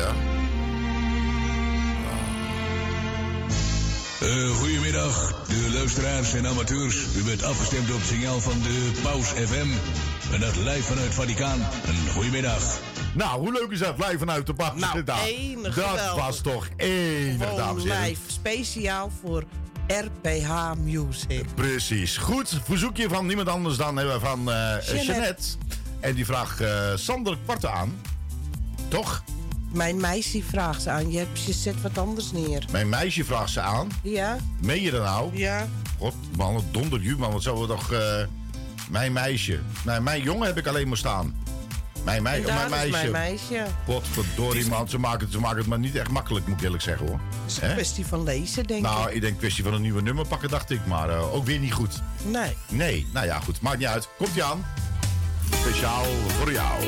[0.00, 0.10] Ja.
[4.20, 6.96] Eh, goedemiddag, de luisteraars en amateurs.
[7.16, 9.68] U bent afgestemd op het signaal van de Paus FM.
[10.32, 11.58] En dat live vanuit Vaticaan.
[11.86, 12.62] Een goedemiddag.
[13.12, 13.98] Nou, hoe leuk is dat?
[13.98, 14.80] Live vanuit de Paus.
[14.80, 16.14] Nou, Dat- enig, Dat geweldig.
[16.24, 18.08] was toch enig, Gewoon dames en heren.
[18.08, 18.20] live.
[18.26, 19.44] Speciaal voor
[19.86, 21.54] RPH Music.
[21.54, 22.16] Precies.
[22.16, 25.04] Goed, verzoekje van niemand anders dan van eh.
[25.04, 25.42] Jeannette.
[26.00, 28.00] En die vraagt eh, Sander Kwarten aan.
[28.88, 29.22] Toch?
[29.72, 31.10] Mijn meisje vraagt ze aan.
[31.12, 32.64] Je hebt je zet wat anders neer.
[32.72, 33.88] Mijn meisje vraagt ze aan.
[34.02, 34.36] Ja?
[34.60, 35.36] Meen je dat nou?
[35.36, 35.68] Ja.
[35.98, 37.32] God, man, wat donder man.
[37.32, 37.92] Wat zouden we toch...
[37.92, 38.24] eh,
[38.90, 39.60] mijn meisje.
[40.02, 41.34] Mijn jongen heb ik alleen maar staan.
[42.04, 42.90] Mijn, mei- mijn is meisje.
[42.90, 43.64] mijn meisje.
[43.84, 44.88] Godverdorie, man.
[44.88, 47.20] Ze maken, het, ze maken het maar niet echt makkelijk, moet ik eerlijk zeggen, hoor.
[47.42, 47.68] Het is Hè?
[47.68, 49.14] een kwestie van lezen, denk Nou, ik.
[49.14, 50.86] ik denk kwestie van een nieuwe nummer pakken, dacht ik.
[50.86, 52.02] Maar eh, ook weer niet goed.
[52.22, 52.56] Nee.
[52.68, 53.60] Nee, nou ja, goed.
[53.60, 54.08] Maakt niet uit.
[54.18, 54.64] Komt ie aan.
[55.60, 56.04] Speciaal
[56.38, 56.82] voor jou.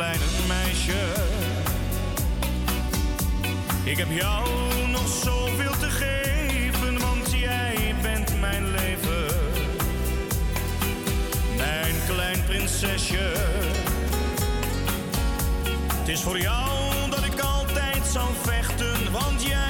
[0.00, 1.14] Kleine meisje.
[3.84, 4.48] Ik heb jou
[4.90, 9.26] nog zoveel te geven, want jij bent mijn leven.
[11.56, 13.32] Mijn klein prinsesje.
[15.94, 19.69] Het is voor jou dat ik altijd zal vechten, want jij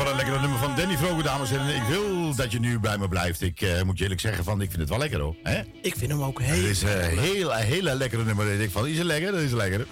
[0.00, 1.82] wat een lekkere nummer van Danny Vroger, dames en heren.
[1.82, 3.40] Ik wil dat je nu bij me blijft.
[3.40, 5.34] Ik eh, moet je eerlijk zeggen, van, ik vind het wel lekker hoor.
[5.82, 8.52] Ik vind hem ook heel Het is eh, een uh, eh, hele, lekkere nummer.
[8.52, 9.32] Ik denk van, is het lekker?
[9.32, 9.86] Dat is lekker.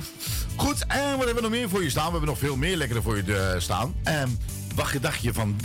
[0.56, 2.04] Goed, en wat hebben we nog meer voor je staan?
[2.04, 3.94] We hebben nog veel meer lekkere voor je staan.
[4.02, 4.38] En
[4.74, 5.56] wat gedacht je van,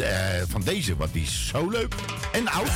[0.50, 0.96] van deze?
[0.96, 1.96] Wat die is zo leuk
[2.32, 2.72] en oud.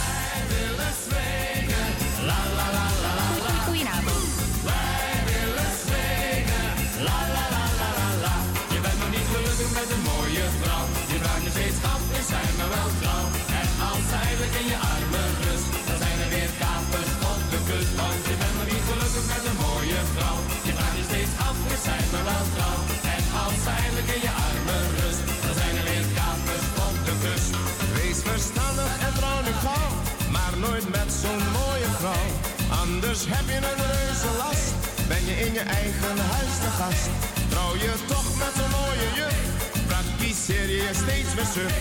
[33.07, 34.73] Dus heb je een reuze last,
[35.11, 37.07] ben je in je eigen huis de gast.
[37.51, 39.39] Trouw je toch met een mooie juk,
[39.91, 41.75] praktiseer je steeds weer suf.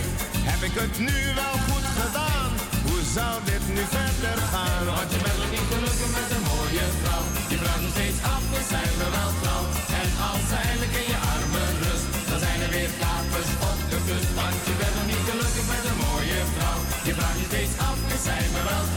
[0.51, 2.49] Heb ik het nu wel goed gedaan?
[2.87, 4.83] Hoe zou dit nu verder gaan?
[4.97, 7.25] Want je bent nog niet gelukkig met een mooie vrouw.
[7.51, 9.65] Je vraagt nog steeds af, dan zijn we wel trouw?
[10.01, 13.99] En als ze eindelijk in je armen rust, dan zijn er weer kapers op de
[14.07, 14.29] kust.
[14.39, 16.79] Want je bent nog niet gelukkig met een mooie vrouw.
[17.07, 18.96] Je vraagt niet steeds af, dan zijn we wel trouw?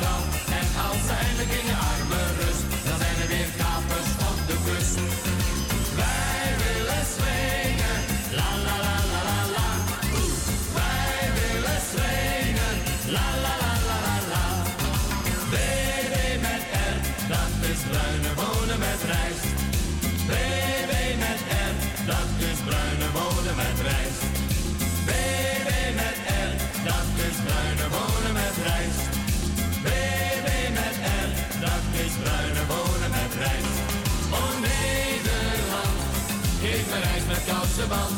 [37.51, 38.14] Kousenband.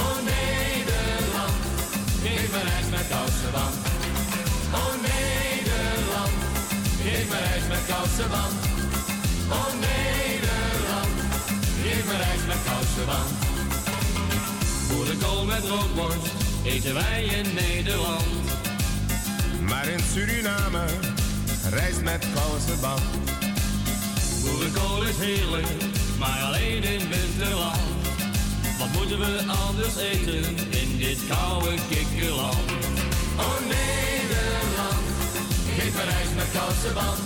[0.00, 1.56] Oh Nederland,
[2.22, 3.76] geef me reis met kousenband.
[4.80, 6.34] Oh Nederland,
[7.02, 8.54] geef me reis met kousenband.
[9.58, 11.14] Oh Nederland,
[11.82, 13.30] geef me reis met kousenband.
[14.88, 16.26] Boerenkool met rookworst
[16.62, 18.24] eten wij in Nederland.
[19.60, 20.84] Maar in Suriname
[21.70, 23.02] rijst met kousenband.
[24.42, 25.66] Boerenkool is heerlijk,
[26.18, 27.75] maar alleen in winterland.
[28.96, 32.70] Moeten we anders eten in dit koude kikkerland?
[33.36, 35.04] Oh Nederland,
[35.76, 37.20] geef me rijst met kousenband.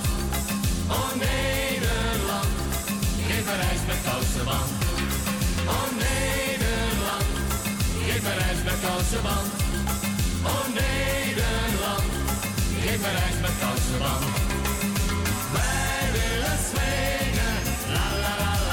[0.88, 2.52] Oh Nederland,
[3.26, 4.70] geef me rijst met kousenband.
[5.74, 7.28] Oh Nederland,
[8.06, 9.48] geef me rijst met kousenband.
[10.52, 12.08] Oh Nederland,
[12.82, 14.24] geef me rijst met kousenband.
[15.54, 16.58] Wij willen
[17.94, 18.69] la la la la la.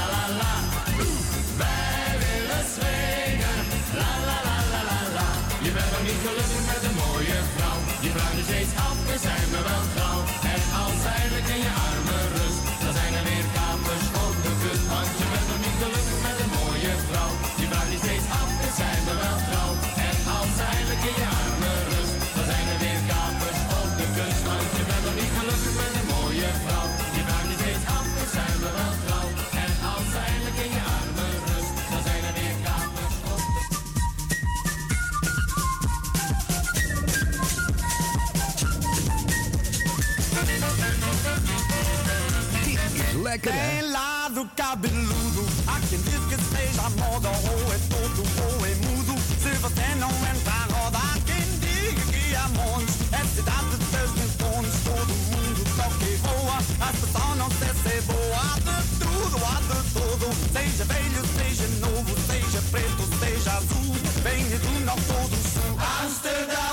[43.22, 43.80] Lekker hè?
[43.80, 49.14] Pelado, cabeludo, aquele que seja moda ou é todo ou é mudo.
[49.42, 54.10] Se você não entra roda, quem diga que há montes, é cidade de teus
[54.40, 56.58] montes, todo mundo toca e voa.
[56.88, 60.26] As pessoas não sei se é boa, há de tudo, há de tudo.
[60.52, 65.74] Seja velho, seja novo, seja preto, seja azul, venha do norte ou do sul.
[66.02, 66.67] Amsterdão,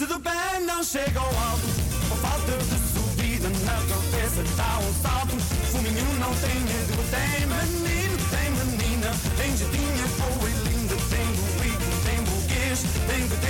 [0.00, 1.66] se do pé não chega ao alto,
[2.08, 5.36] por falta de subida na cabeça dá um salto.
[5.70, 11.84] Fuminho não tem medo, tem menino, tem menina, tem jeitinha boa e linda, tem burrico,
[12.06, 12.78] tem burguês,
[13.08, 13.49] tem que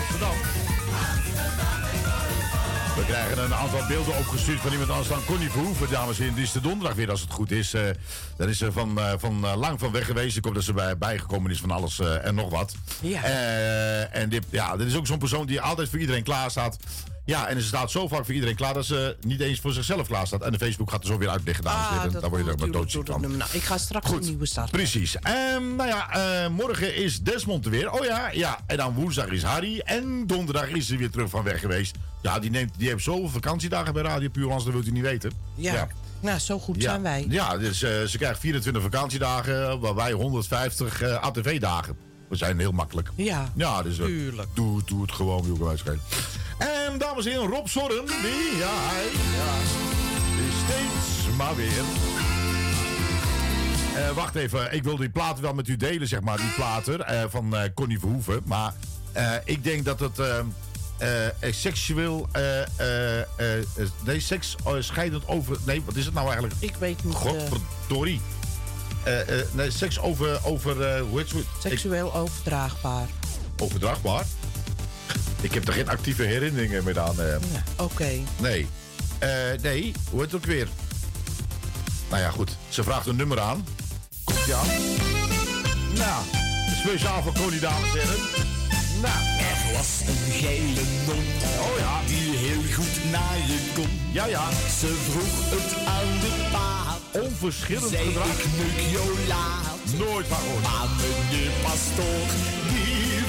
[0.00, 0.34] Amsterdam.
[2.96, 6.34] We krijgen een aantal beelden opgestuurd van iemand anders dan Connie Verhoeven, dames en heren.
[6.34, 7.74] Die is de donderdag weer, als het goed is.
[7.74, 7.82] Eh
[8.36, 10.36] dan is ze van, eh, van eh, lang van weg geweest.
[10.36, 12.74] Ik hoop dat ze bij, bijgekomen is van alles en nog wat.
[13.00, 13.22] Ja.
[14.12, 16.76] En dit, ja, dit is ook zo'n persoon die altijd voor iedereen klaar staat.
[17.30, 20.06] Ja, en ze staat zo vaak voor iedereen klaar dat ze niet eens voor zichzelf
[20.06, 20.42] klaar staat.
[20.42, 22.12] En de Facebook gaat er zo weer uitleggen, dames en Ah, heren.
[22.12, 23.20] dat Daar word je er doodziek van.
[23.20, 24.72] Nou, ik ga straks een nieuwe starten.
[24.72, 25.16] Precies.
[25.16, 26.10] Ehm, nou ja,
[26.44, 27.90] eh, morgen is Desmond er weer.
[27.92, 28.58] Oh ja, ja.
[28.66, 29.78] En dan woensdag is Harry.
[29.78, 31.96] En donderdag is hij weer terug van weg geweest.
[32.22, 35.02] Ja, die, neemt, die heeft zoveel vakantiedagen bij Radio Puur, anders dat wilt u niet
[35.02, 35.32] weten.
[35.54, 35.88] Ja.
[36.20, 37.26] Nou, zo goed zijn wij.
[37.28, 41.96] Ja, dus eh, ze krijgt 24 vakantiedagen, waar wij 150 eh, ATV-dagen.
[42.28, 43.10] We zijn heel makkelijk.
[43.16, 44.48] Ja, Ja, dus tuurlijk.
[44.54, 46.00] doe, doe het gewoon, wij schelen.
[46.60, 49.04] En dames en heren, Rob Zorren, die, ja, hij,
[49.36, 49.52] ja,
[50.36, 51.82] die steeds maar weer.
[53.94, 57.06] Eh, wacht even, ik wil die platen wel met u delen, zeg maar, die platen
[57.06, 58.42] eh, van eh, Connie Verhoeven.
[58.44, 58.74] Maar
[59.44, 60.20] ik denk dat het
[61.50, 62.28] seksueel,
[64.04, 66.56] nee, seks scheidend over, nee, wat is het nou eigenlijk?
[66.58, 67.14] Ik weet niet.
[67.14, 68.20] Godverdorie.
[69.52, 71.44] Nee, seks over, over hoe heet het?
[71.58, 73.08] seksueel overdraagbaar.
[73.56, 74.24] Overdraagbaar?
[75.40, 77.20] Ik heb er geen actieve herinneringen meer aan.
[77.20, 77.36] eh.
[77.76, 78.08] Oké.
[78.40, 78.66] Nee.
[79.18, 79.28] Eh,
[79.62, 80.68] nee, hoe heet het ook weer?
[82.10, 82.56] Nou ja, goed.
[82.68, 83.66] Ze vraagt een nummer aan.
[84.24, 84.60] Komt ja.
[85.94, 86.22] Nou,
[86.80, 88.18] speciaal voor Connie, dames en heren.
[89.02, 89.14] Nou.
[89.38, 91.24] Er was een gele non.
[91.60, 92.00] Oh ja.
[92.06, 93.88] Die heel goed naar je kon.
[94.12, 94.50] Ja, ja.
[94.80, 97.22] Ze vroeg het aan de paap.
[97.24, 98.26] Onverschillend gedrag.
[98.38, 100.08] ik neuk jou laat.
[100.08, 100.62] Nooit van gehoord.
[100.62, 102.28] Maar meneer pastoor,
[102.68, 103.19] die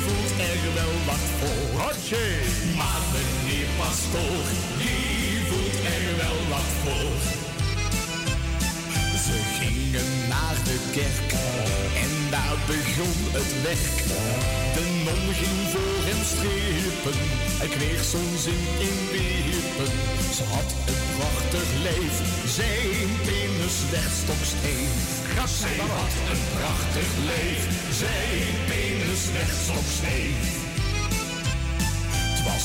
[0.50, 1.80] er wel wat voor.
[1.82, 2.26] Hatje.
[2.80, 4.46] Maar meneer pastoor,
[4.82, 7.51] die voelt er wel wat voor.
[9.26, 11.32] Ze gingen naar de kerk
[12.04, 13.98] en daar begon het werk.
[14.76, 17.20] De non ging voor hem strepen,
[17.62, 19.92] hij kreeg zo'n zin in wiepen.
[20.38, 22.16] Ze had een prachtig lijf,
[22.58, 24.94] zijn penis werd stoksteef.
[25.62, 27.62] Zij had een prachtig lijf,
[28.02, 30.71] zijn penis werd stoksteef.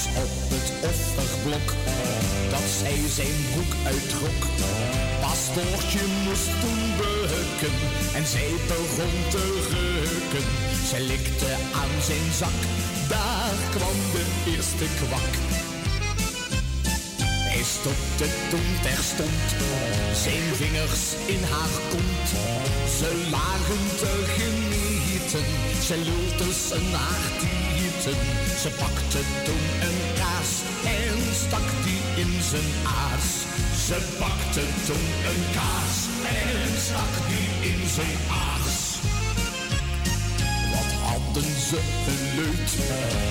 [0.05, 1.69] Op het offerblok
[2.51, 4.41] dat zij zijn broek uittrok.
[5.21, 7.77] Pastoortje moest toen bukken
[8.19, 10.47] en zij begon te rukken.
[10.91, 12.59] Zij likte aan zijn zak,
[13.09, 15.33] daar kwam de eerste kwak.
[17.53, 19.49] Hij stopte toen terstond
[20.25, 22.29] zijn vingers in haar kont.
[22.99, 25.47] Ze lagen te genieten,
[25.87, 27.66] ze lult tussen haar
[28.07, 30.51] Ze pakte toen een kaas
[30.85, 33.29] en stak die in zijn aas.
[33.87, 35.97] Ze pakte toen een kaas
[36.29, 38.99] en stak die in zijn aas.
[40.73, 41.79] Wat hadden ze
[42.11, 42.71] een leut?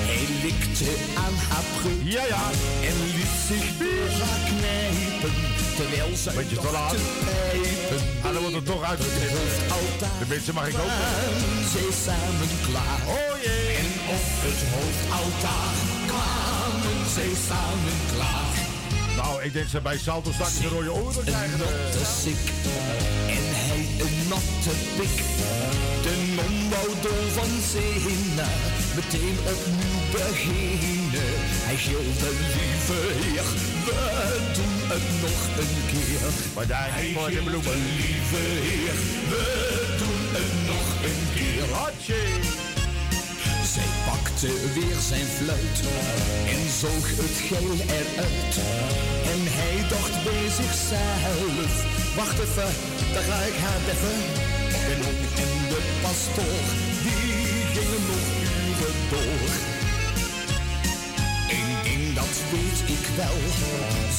[0.09, 2.13] Hij likte aan haar preut.
[2.13, 2.49] Ja, ja.
[2.89, 4.09] En liet zich weer
[4.47, 5.64] knijpen.
[5.76, 6.95] Terwijl ze Beetje te laat.
[7.26, 7.99] pijpen.
[8.23, 9.32] Ah, dan wordt het toch uitgeknipt.
[10.19, 10.95] De mensen mag ik ook.
[11.73, 12.99] zij samen klaar.
[13.15, 13.76] Oh jee.
[13.82, 15.73] En op het hoofdaltaar
[16.11, 18.53] kwamen zij samen klaar.
[19.15, 21.53] Nou, ik denk ze bij Salto straks een rode oren krijgen.
[21.53, 22.43] Een natte sik
[23.38, 25.17] en hij een natte pik.
[26.05, 28.53] De non wou dol van zinnen,
[28.95, 31.34] meteen opnieuw beginnen.
[31.67, 33.45] Hij gilde, lieve heer,
[33.86, 34.74] we doen
[35.64, 36.28] een keer.
[36.56, 37.78] Maar daar voor de bloemen.
[37.99, 38.95] lieve heer,
[39.32, 39.43] we
[40.01, 41.74] doen het nog een keer.
[41.76, 42.22] Hatje.
[43.74, 45.78] Zij pakte weer zijn fluit
[46.53, 48.56] en zoog het geel eruit.
[49.34, 51.72] En hij dacht bij zichzelf,
[52.16, 52.72] wacht even,
[53.14, 54.18] daar ga ik haar even.
[54.88, 56.66] De non en de pastoor,
[57.06, 57.34] die
[57.74, 59.74] gingen nog uren door.
[62.36, 63.38] Dat weet ik wel,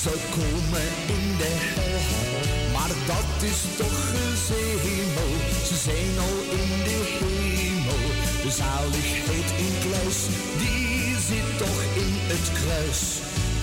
[0.03, 0.87] ze komen
[1.17, 2.73] in de hel.
[2.73, 5.33] Maar dat is toch gezemel,
[5.69, 8.05] ze zijn al in de hemel.
[8.45, 10.19] De zaligheid in kluis,
[10.63, 13.01] die zit toch in het kruis.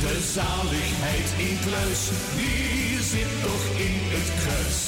[0.03, 2.01] De zaligheid in kluis,
[2.37, 4.81] die zit toch in het kruis.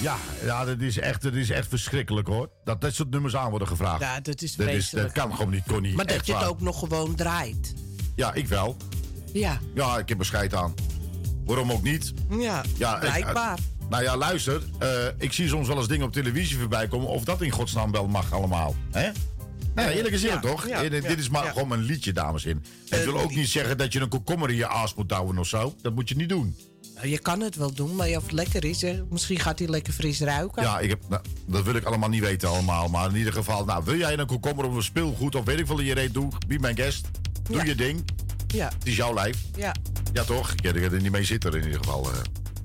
[0.00, 2.48] Ja, ja dat, is echt, dat is echt verschrikkelijk hoor.
[2.64, 4.00] Dat dat soort nummers aan worden gevraagd.
[4.00, 5.94] Ja, dat is dat, is, dat kan gewoon niet, Connie.
[5.94, 6.50] Maar dat Echt je het waar.
[6.50, 7.74] ook nog gewoon draait.
[8.14, 8.76] Ja, ik wel.
[9.32, 10.74] Ja, Ja, ik heb er scheid aan.
[11.44, 12.12] Waarom ook niet?
[12.38, 13.58] ja, Ja, ik- blijkbaar.
[13.88, 14.62] nou ja, luister.
[14.78, 14.88] eh,
[15.18, 17.08] ik zie soms wel eens dingen op televisie voorbij komen.
[17.08, 18.74] Of dat in godsnaam wel mag allemaal.
[18.90, 19.10] Hè?
[19.74, 20.68] Nee, eerlijk gezegd Ja, toch?
[20.68, 23.06] ja, Eh, dit is maar gewoon een liedje, dames en heren.
[23.06, 25.46] Eh, wil ook niet zeggen dat je een komkommer in je aas moet houden of
[25.46, 25.74] zo.
[25.82, 26.56] Dat moet je niet doen.
[26.94, 29.68] Nou, je kan het wel doen, maar of het lekker is, hè, misschien gaat hij
[29.68, 30.62] lekker fris ruiken.
[30.62, 32.88] Ja, ik heb, nou, dat wil ik allemaal niet weten allemaal.
[32.88, 35.66] Maar in ieder geval, nou, wil jij een komkommer of een speelgoed of weet ik
[35.66, 37.06] veel in je reet, doe, be mijn guest.
[37.44, 37.64] Doe Ja.
[37.64, 38.04] je ding.
[38.46, 38.64] Ja.
[38.78, 39.36] Het is jouw lijf.
[39.56, 39.74] Ja.
[40.12, 40.52] Ja, toch?
[40.56, 42.08] Je gaat er niet mee zitten in ieder geval.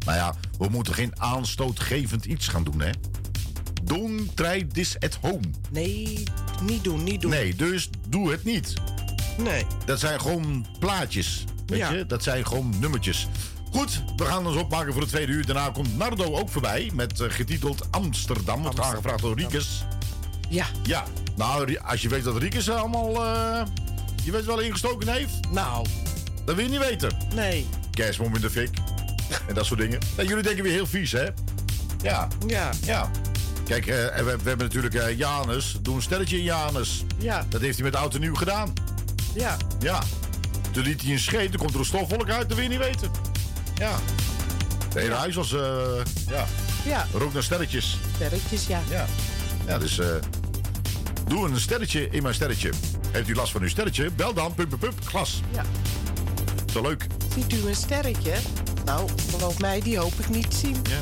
[0.06, 2.90] Nou ja, we moeten geen aanstootgevend iets gaan doen, hè?
[3.84, 5.40] Don't try this at home.
[5.72, 6.24] Nee,
[6.62, 7.32] niet doen, niet doen.
[7.32, 8.74] Nee, dus doe het niet.
[9.38, 9.66] Nee.
[9.86, 11.44] Dat zijn gewoon plaatjes.
[11.66, 11.92] Weet Ja.
[11.92, 12.06] je?
[12.06, 13.28] Dat zijn gewoon nummertjes.
[13.72, 15.46] Goed, we gaan ons opmaken voor de tweede uur.
[15.46, 18.62] Daarna komt Nardo ook voorbij met eh, getiteld Amsterdam.
[18.62, 19.86] Wordt aangevraagd door Riekes.
[20.50, 20.66] Ja.
[20.84, 21.04] Ja,
[21.36, 23.26] nou, als je weet dat Riekes allemaal...
[23.26, 23.62] eh,
[24.30, 25.34] je weet wel ingestoken heeft.
[25.52, 25.86] Nou.
[26.46, 27.18] Dat wil je niet weten.
[27.36, 27.68] Nee.
[27.92, 28.70] Kerstboom in de fik.
[29.48, 30.00] en dat soort dingen.
[30.16, 31.28] En jullie denken weer heel vies, hè?
[32.02, 32.28] Ja.
[32.48, 32.70] Ja.
[32.86, 33.12] Ja.
[33.66, 35.78] Kijk, en we, we hebben natuurlijk eh, Janus.
[35.82, 37.04] Doe een stelletje in Janus.
[37.18, 37.46] Ja.
[37.50, 38.74] Dat heeft hij met oud en nieuw gedaan.
[39.34, 39.58] Ja.
[39.80, 40.00] Ja.
[40.72, 42.80] Toen liet hij een scheet, toen komt er een stofwolk uit, dat wil je niet
[42.86, 43.12] weten.
[43.76, 44.00] Ja.
[44.86, 45.60] Het hele huis was, eh,
[46.28, 46.46] ja,
[46.86, 47.08] Ja.
[47.14, 47.98] rook naar sterretjes.
[48.16, 48.82] Sterretjes, ja.
[48.90, 49.06] Ja.
[49.68, 50.00] Ja, dus,
[51.30, 52.70] doe een sterretje in mijn sterretje.
[53.12, 54.12] Heeft u last van uw sterretje?
[54.16, 55.42] Bel dan, pup, pup, pup, glas.
[55.52, 55.66] Ja.
[56.74, 57.08] Zo leuk.
[57.34, 58.34] Ziet u een sterretje?
[58.86, 60.76] Nou, geloof mij, die hoop ik niet te zien.
[60.90, 61.02] Ja.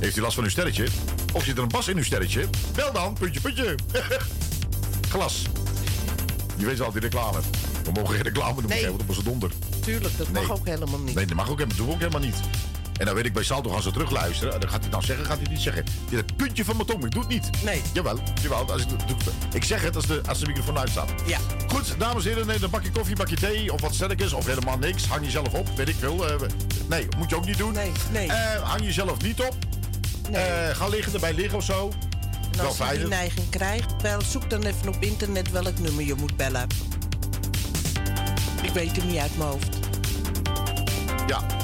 [0.00, 0.86] Heeft u last van uw sterretje?
[1.32, 2.48] Of zit er een bas in uw sterretje?
[2.74, 3.74] Bel dan, puntje, puntje.
[5.10, 5.42] Glas.
[6.56, 7.38] Je weet wel, die reclame.
[7.84, 8.84] We mogen geen reclame doen, Nee.
[8.86, 9.50] want dat was een donder.
[9.80, 11.14] Tuurlijk, dat mag ook helemaal niet.
[11.14, 12.36] Nee, dat mag ook helemaal, doen we ook helemaal niet.
[12.98, 14.60] En dan weet ik bij Salto, gaan ze terugluisteren.
[14.60, 15.84] Dan gaat hij dan zeggen, gaat hij niet zeggen.
[15.84, 17.50] Dit is het puntje van mijn tong, ik doe het niet.
[17.64, 17.82] Nee.
[17.92, 18.72] Jawel, jawel.
[18.72, 19.16] Als ik, doe,
[19.52, 21.10] ik zeg het als de, als de microfoon uitstaat.
[21.26, 21.38] Ja.
[21.68, 24.78] Goed, dames en heren, neem een bakje koffie, bakje thee of wat sterkers of helemaal
[24.78, 25.06] niks.
[25.06, 26.28] Hang jezelf op, weet ik veel.
[26.28, 26.36] Eh,
[26.88, 27.72] nee, moet je ook niet doen.
[27.72, 28.28] Nee, nee.
[28.28, 29.56] Eh, hang jezelf niet op.
[30.32, 30.42] Eh,
[30.72, 31.92] ga liggen, erbij liggen of zo.
[32.52, 36.04] En Wel als je die neiging krijgt, bel, zoek dan even op internet welk nummer
[36.04, 36.66] je moet bellen.
[38.62, 39.76] Ik weet het niet uit mijn hoofd.
[41.26, 41.63] Ja.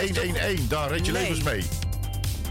[0.00, 1.22] 111, daar red je Nee.
[1.22, 1.64] levens mee.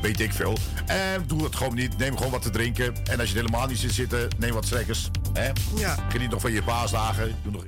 [0.02, 0.58] Weet ik veel.
[0.86, 1.98] En doe het gewoon niet.
[1.98, 2.86] Neem gewoon wat te drinken.
[2.86, 5.10] En als je het helemaal niet zit zitten, neem wat strekkers.
[5.34, 5.52] Hè?
[5.76, 5.96] Ja.
[6.10, 7.36] Geniet nog van je paasdagen.
[7.44, 7.64] Doe nog...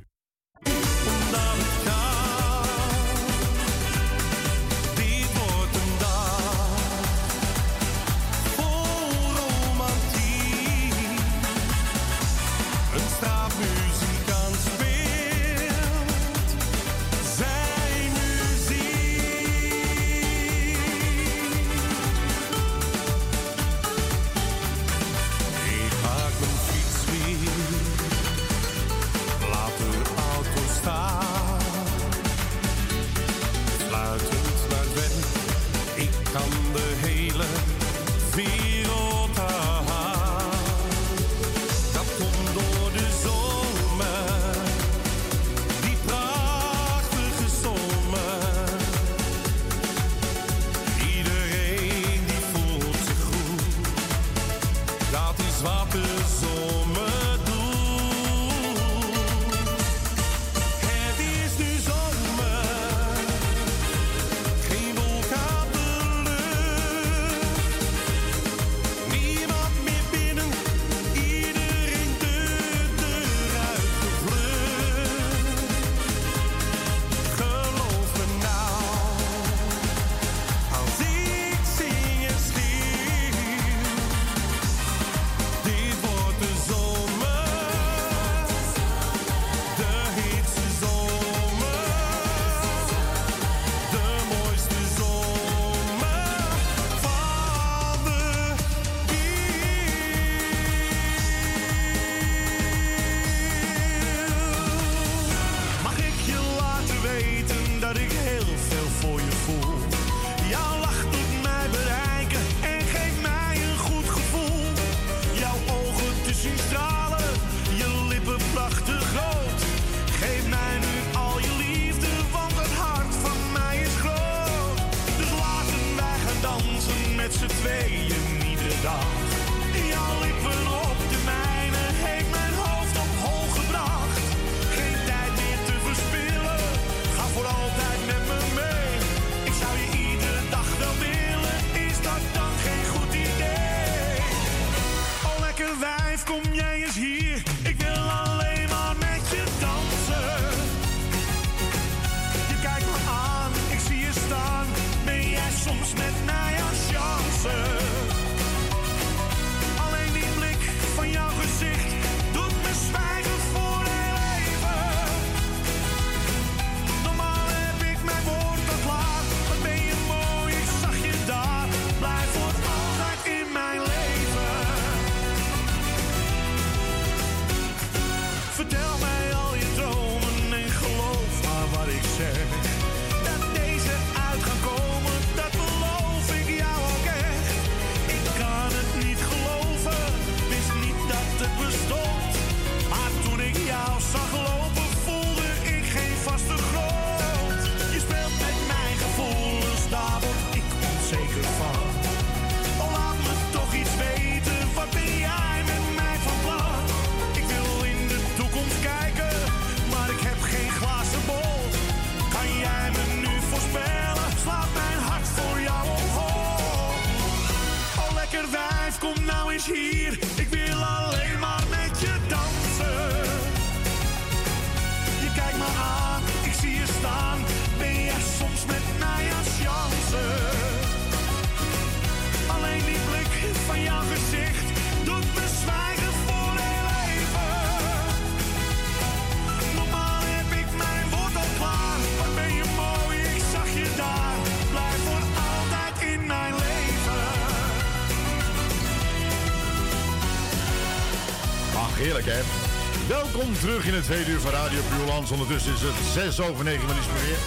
[253.66, 255.32] terug in het tweede uur van Radio Puurlands.
[255.32, 257.38] Ondertussen is het 6 over 9 minuutjes per weer.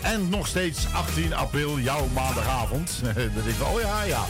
[0.00, 3.00] En nog steeds 18 april, jouw maandagavond.
[3.36, 4.24] Dat ik wel, oh ja, ja.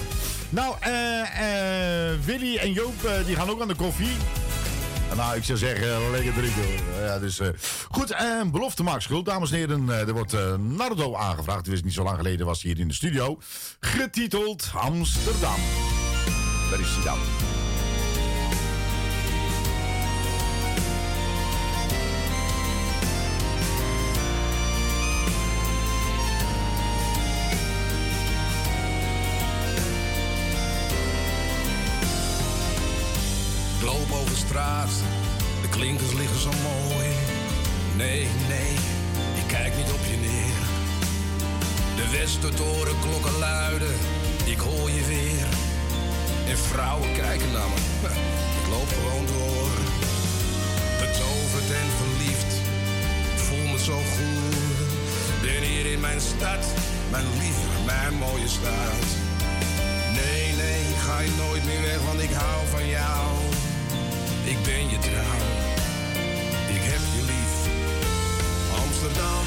[0.50, 4.16] Nou, eh, eh, Willy en Joop, eh, die gaan ook aan de koffie.
[5.16, 6.64] Nou, ik zou zeggen, lekker drinken.
[7.00, 7.40] Ja, dus,
[7.90, 9.88] goed, en belofte maakt schuld, dames en heren.
[9.88, 11.68] Er wordt Nardo aangevraagd.
[11.68, 13.38] Is niet zo lang geleden, was hij hier in de studio.
[13.80, 15.60] Getiteld Amsterdam.
[16.70, 17.51] Daar is hij dan.
[35.82, 37.08] Klinkers liggen zo mooi.
[37.96, 38.72] Nee, nee,
[39.40, 40.58] ik kijk niet op je neer.
[41.96, 43.94] De Westertoren klokken luiden,
[44.44, 45.46] ik hoor je weer.
[46.50, 47.80] En vrouwen kijken naar me,
[48.58, 49.72] ik loop gewoon door.
[51.00, 52.52] Betoverd en verliefd,
[53.34, 55.40] ik voel me zo goed.
[55.42, 56.64] Ben hier in mijn stad,
[57.10, 59.04] mijn lieve, mijn mooie stad.
[60.18, 63.26] Nee, nee, ga je nooit meer weg, want ik hou van jou.
[64.44, 65.61] Ik ben je trouw,
[69.12, 69.44] Amsterdam,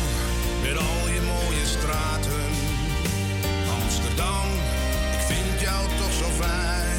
[0.61, 2.49] met al je mooie straten.
[3.81, 4.47] Amsterdam,
[5.11, 6.94] ik vind jou toch zo fijn.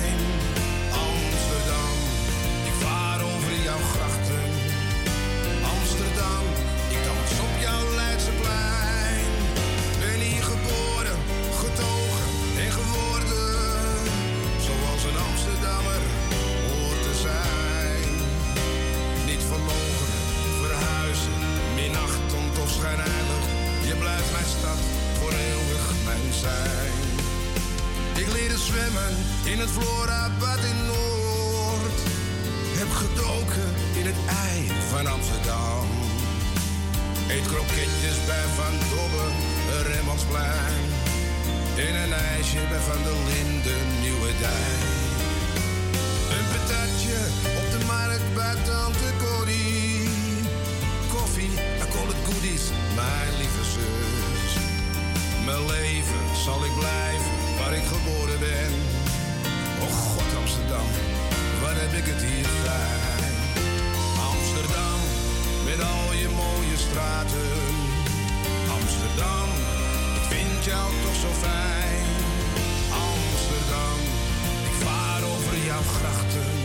[28.17, 29.13] Ik leerde zwemmen
[29.45, 31.99] in het Florabad in Noord.
[32.79, 33.69] Heb gedoken
[34.01, 35.87] in het ei van Amsterdam.
[37.29, 39.27] Eet kroketjes bij Van Dobbe,
[39.91, 40.85] Remmelsplein.
[41.87, 44.85] In een ijsje bij Van der Linden, Nieuwe Dijk.
[46.37, 47.19] Een patatje
[47.61, 50.09] op de markt bij Tante Corrie.
[51.15, 53.76] Koffie, I call it goodies, mijn lieve.
[55.47, 58.73] Mijn leven zal ik blijven waar ik geboren ben.
[59.85, 60.89] Oh God, Amsterdam,
[61.63, 63.35] wat heb ik het hier fijn.
[64.33, 64.99] Amsterdam,
[65.69, 67.51] met al je mooie straten.
[68.79, 69.49] Amsterdam,
[70.19, 72.07] ik vind jou toch zo fijn.
[73.09, 73.99] Amsterdam,
[74.69, 76.56] ik vaar over jouw grachten.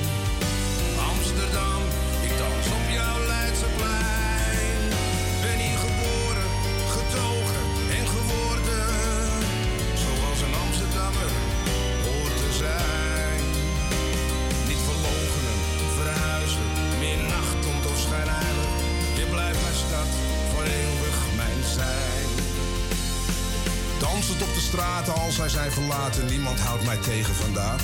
[24.12, 27.82] Dansend op de straten als zij zijn verlaten, niemand houdt mij tegen vandaag.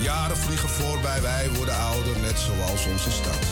[0.00, 3.42] Jaren vliegen voorbij, wij worden ouder, net zoals onze stad.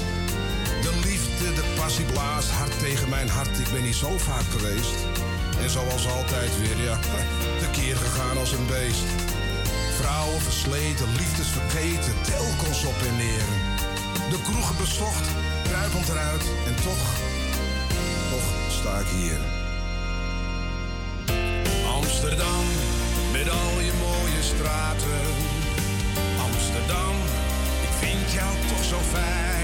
[0.82, 4.94] De liefde, de passie blaast hard tegen mijn hart, ik ben hier zo vaak geweest.
[5.62, 6.98] En zoals altijd weer, ja,
[7.62, 9.08] tekeer gegaan als een beest.
[10.00, 13.46] Vrouwen versleten, liefdes vergeten, telkens op en neer.
[14.30, 15.26] De kroegen bezocht,
[15.68, 17.04] kruipend eruit en toch,
[18.30, 18.48] toch
[18.78, 19.59] sta ik hier.
[22.20, 22.64] Amsterdam,
[23.32, 25.20] met al je mooie straten.
[26.40, 27.14] Amsterdam,
[27.82, 29.59] ik vind jou toch zo fijn.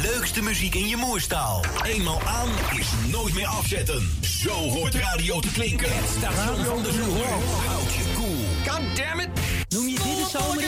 [0.00, 1.64] Leukste muziek in je moerstaal.
[1.82, 4.18] Eenmaal aan is nooit meer afzetten.
[4.20, 5.96] Zo hoort radio te klinken.
[5.96, 7.26] Het station van de zomer.
[7.66, 8.36] Houd je cool.
[8.66, 9.28] God damn it!
[9.68, 10.62] Noem je dit de zomer?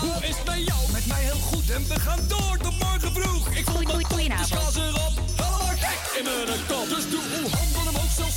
[0.00, 0.92] Hoe is het bij jou?
[0.92, 3.48] Met mij heel goed en we gaan door tot morgen vroeg.
[3.50, 5.12] Ik voel me top, dus ga ze erop.
[5.36, 6.88] Helemaal gek in mijn kop.
[6.88, 8.35] Dus doe uw handen omhoog, zelfs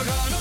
[0.00, 0.37] En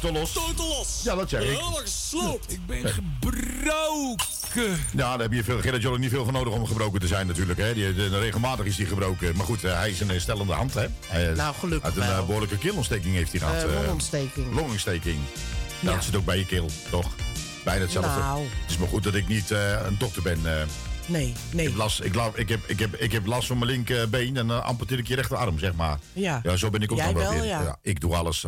[0.00, 0.32] Totelos.
[0.32, 1.00] Totelos.
[1.02, 1.46] Ja, dat zeg ik.
[1.48, 2.52] Helemaal gesloopt.
[2.52, 4.26] Ik ben gebroken.
[4.92, 7.26] Ja, daar heb je veel, Gerrit Joling niet veel van nodig om gebroken te zijn
[7.26, 7.58] natuurlijk.
[7.58, 7.74] Hè.
[7.74, 9.36] Die, de- regelmatig is hij gebroken.
[9.36, 10.74] Maar goed, eh, hij is een eh, stellende hand.
[10.74, 10.86] Hè.
[11.06, 12.24] Hij, eh, Nou, gelukkig Uit een eh, wel.
[12.26, 13.54] behoorlijke keelontsteking heeft hij gehad.
[13.56, 14.54] Eh, eh, longontsteking.
[14.54, 15.18] longontsteking.
[15.80, 15.92] Ja.
[15.94, 17.06] Dat zit ook bij je keel, toch?
[17.64, 18.20] Bijna hetzelfde.
[18.20, 18.40] Nou.
[18.42, 20.40] Het is maar goed dat ik niet eh, een dokter ben.
[21.06, 21.64] Nee, nee.
[21.64, 24.46] Ik, heb last, ik, ik, heb, ik, heb, ik heb last van mijn linkerbeen en
[24.46, 25.98] dan amputeer ik je rechterarm, zeg maar.
[26.12, 26.40] Ja.
[26.42, 27.48] Ja, zo ben ik ook Jij nog wel wel, weer.
[27.48, 27.78] ja.
[27.82, 28.46] ik doe alles.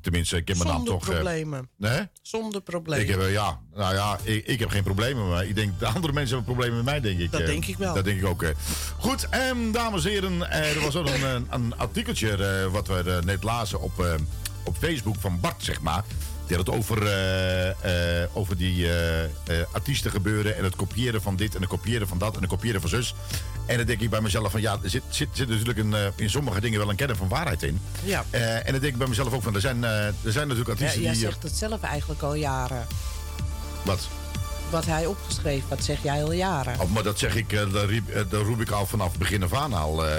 [0.00, 1.08] Tenminste, ik heb mijn naam Zonder toch...
[1.08, 1.68] eh, problemen.
[1.76, 2.00] nee?
[2.22, 3.04] Zonder problemen.
[3.04, 5.28] Ik heb, eh, ja, nou ja, ik, ik heb geen problemen.
[5.28, 7.32] Maar ik denk, de andere mensen hebben problemen met mij, denk ik.
[7.32, 7.94] Dat denk ik wel.
[7.94, 8.44] Dat denk ik ook.
[8.98, 13.80] Goed, en dames en heren, er was ook een, een, artikeltje wat we net lazen
[13.80, 14.18] op,
[14.64, 16.04] op Facebook van Bart, zeg maar.
[16.46, 19.30] Die had het over, eh, eh, over die eh,
[19.72, 22.80] artiesten gebeuren en het kopiëren van dit en het kopiëren van dat en het kopiëren
[22.80, 23.14] van zus.
[23.66, 26.30] En dan denk ik bij mezelf van ja, er zit, zit, zit natuurlijk een, in
[26.30, 27.80] sommige dingen wel een kern van waarheid in.
[28.02, 28.24] Ja.
[28.30, 31.02] En dan denk ik bij mezelf ook van, er zijn, er zijn natuurlijk Ja, artiesten
[31.02, 31.22] jij die...
[31.24, 32.86] eh, zegt het zelf eigenlijk al jaren.
[33.84, 34.08] wat?
[34.74, 36.80] Wat hij opgeschreven, wat zeg jij al jaren.
[36.80, 39.18] Oh, maar dat zeg ik, eh, dat riep, eh, dat roep ik al vanaf het
[39.18, 40.06] begin af aan al.
[40.06, 40.10] Eh,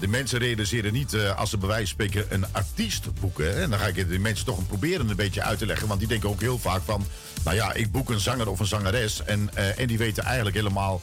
[0.00, 3.62] de mensen realiseren niet, als ze bij wijze van spreken een artiest boeken.
[3.62, 5.88] En dan ga ik de mensen toch een proberen een beetje uit te leggen.
[5.88, 7.06] Want die denken ook heel vaak van,
[7.44, 9.24] nou ja, ik boek een zanger of een zangeres.
[9.24, 11.00] En, en die weten eigenlijk helemaal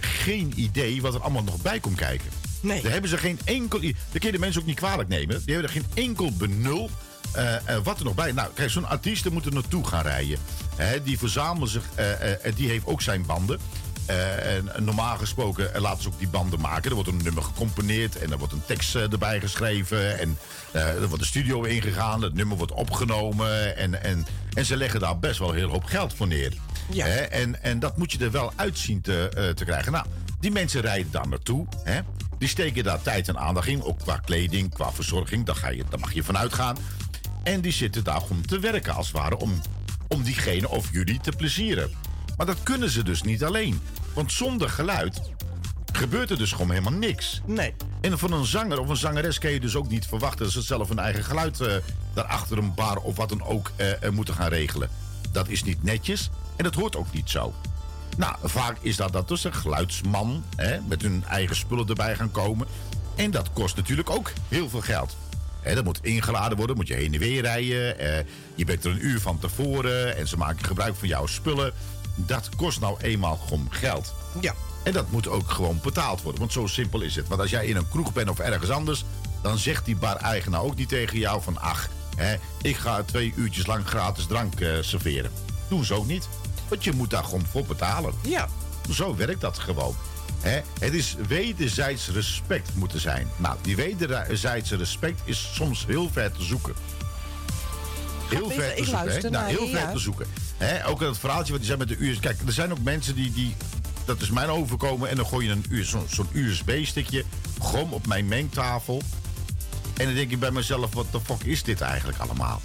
[0.00, 2.30] geen idee wat er allemaal nog bij komt kijken.
[2.60, 2.82] Nee.
[2.82, 3.80] Daar hebben ze geen enkel...
[3.80, 5.42] Dat kun je de mensen ook niet kwalijk nemen.
[5.44, 6.90] Die hebben er geen enkel benul
[7.32, 8.32] eh, eh, wat er nog bij...
[8.32, 10.38] Nou, kijk, zo'n artiest er moet er naartoe gaan rijden.
[10.76, 11.84] Hè, die verzamelen zich...
[11.94, 13.58] eh, en die heeft ook zijn banden.
[14.06, 16.88] En normaal gesproken laten ze ook die banden maken.
[16.88, 20.18] Er wordt een nummer gecomponeerd en er wordt een tekst erbij geschreven.
[20.18, 20.38] En
[20.72, 23.76] er wordt de studio ingegaan, het nummer wordt opgenomen.
[23.76, 26.52] En, en, en ze leggen daar best wel een heel hoop geld voor neer.
[26.90, 27.06] Ja.
[27.06, 29.92] Hè, en, en dat moet je er wel uitzien te, te krijgen.
[29.92, 30.06] Nou,
[30.40, 31.66] die mensen rijden daar naartoe.
[31.84, 32.00] Hè?
[32.38, 33.82] Die steken daar tijd en aandacht in.
[33.82, 35.46] Ook qua kleding, qua verzorging.
[35.46, 36.76] Daar, ga je, daar mag je vanuit gaan.
[37.42, 39.38] En die zitten daar om te werken, als het ware.
[39.38, 39.60] Om,
[40.08, 41.90] om diegene of jullie te plezieren.
[42.36, 43.80] Maar dat kunnen ze dus niet alleen.
[44.14, 45.20] Want zonder geluid
[45.92, 47.40] gebeurt er dus gewoon helemaal niks.
[47.46, 47.74] Nee.
[48.00, 50.62] En van een zanger of een zangeres kun je dus ook niet verwachten dat ze
[50.62, 51.74] zelf een eigen geluid eh
[52.14, 54.90] daarachter een bar of wat dan ook eh, eh, moeten gaan regelen.
[55.30, 57.54] Dat is niet netjes en dat hoort ook niet zo.
[58.16, 62.30] Nou, vaak is dat dat dus een geluidsman hè, met hun eigen spullen erbij gaan
[62.30, 62.66] komen.
[63.16, 65.16] En dat kost natuurlijk ook heel veel geld.
[65.64, 67.98] Dat moet ingeladen worden, moet je heen en weer rijden.
[67.98, 68.24] eh,
[68.54, 71.72] je bent er een uur van tevoren en ze maken gebruik van jouw spullen.
[72.16, 74.14] Dat kost nou eenmaal gewoon geld.
[74.40, 74.54] Ja.
[74.84, 77.28] En dat moet ook gewoon betaald worden, want zo simpel is het.
[77.28, 79.04] Want als jij in een kroeg bent of ergens anders,
[79.42, 81.58] dan zegt die bar-eigenaar ook niet tegen jou van...
[81.60, 85.30] ach, hè, ik ga twee uurtjes lang gratis drank eh, serveren.
[85.68, 86.28] Doen ze ook niet,
[86.68, 88.14] want je moet daar gewoon voor betalen.
[88.22, 88.48] Ja.
[88.90, 89.96] Zo werkt dat gewoon.
[90.42, 90.60] Hè?
[90.80, 93.28] Het is wederzijds respect moeten zijn.
[93.36, 96.74] Nou, die wederzijdse respect is soms heel ver te zoeken.
[98.28, 99.12] Heel ver te ik zoeken.
[99.20, 99.30] hè?
[99.30, 99.92] Nou, heel je, ver ja.
[99.92, 100.26] te zoeken.
[100.56, 100.86] Hè?
[100.86, 102.20] Ook dat verhaaltje wat die zei met de USB.
[102.20, 103.56] Kijk, er zijn ook mensen die, die
[104.04, 105.08] dat is mijn overkomen.
[105.08, 107.24] En dan gooi je een zo- zo'n USB-stickje
[107.62, 109.02] gewoon op mijn mengtafel.
[109.96, 112.60] En dan denk ik bij mezelf, wat de fuck is dit eigenlijk allemaal?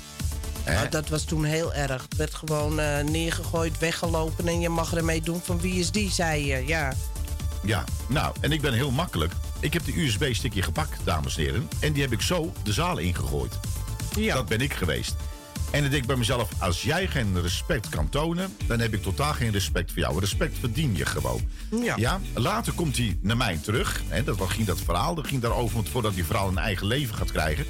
[0.66, 2.02] Nou, dat was toen heel erg.
[2.02, 6.12] Het werd gewoon eh, neergegooid, weggelopen en je mag ermee doen van wie is die,
[6.12, 6.66] zei je.
[6.68, 6.94] Ja.
[7.64, 9.34] Ja, nou, en ik ben heel makkelijk.
[9.60, 11.68] Ik heb de USB-stickje gepakt, dames en heren.
[11.80, 13.60] En die heb ik zo de zaal ingegooid.
[14.18, 14.36] Ja.
[14.36, 15.16] Dat ben ik geweest.
[15.72, 18.56] En dan denk ik bij mezelf, als jij geen respect kan tonen...
[18.68, 20.20] dan heb ik totaal geen respect voor jou.
[20.20, 21.42] Respect verdien je gewoon.
[21.98, 22.20] Ja.
[22.34, 24.02] later komt hij naar mij terug.
[24.08, 25.16] Hè, dat ging dat verhaal.
[25.16, 27.66] Dat ging daarover, want voordat die vrouw een eigen leven gaat krijgen...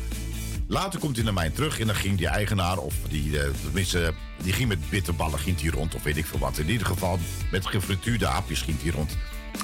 [0.69, 4.13] Later komt hij naar mij terug en dan ging die eigenaar, of die, eh, tenminste,
[4.43, 6.57] die ging met bitterballen ging die rond, of weet ik veel wat.
[6.57, 7.19] In ieder geval
[7.51, 9.17] met gefrituurde hapjes ging die rond.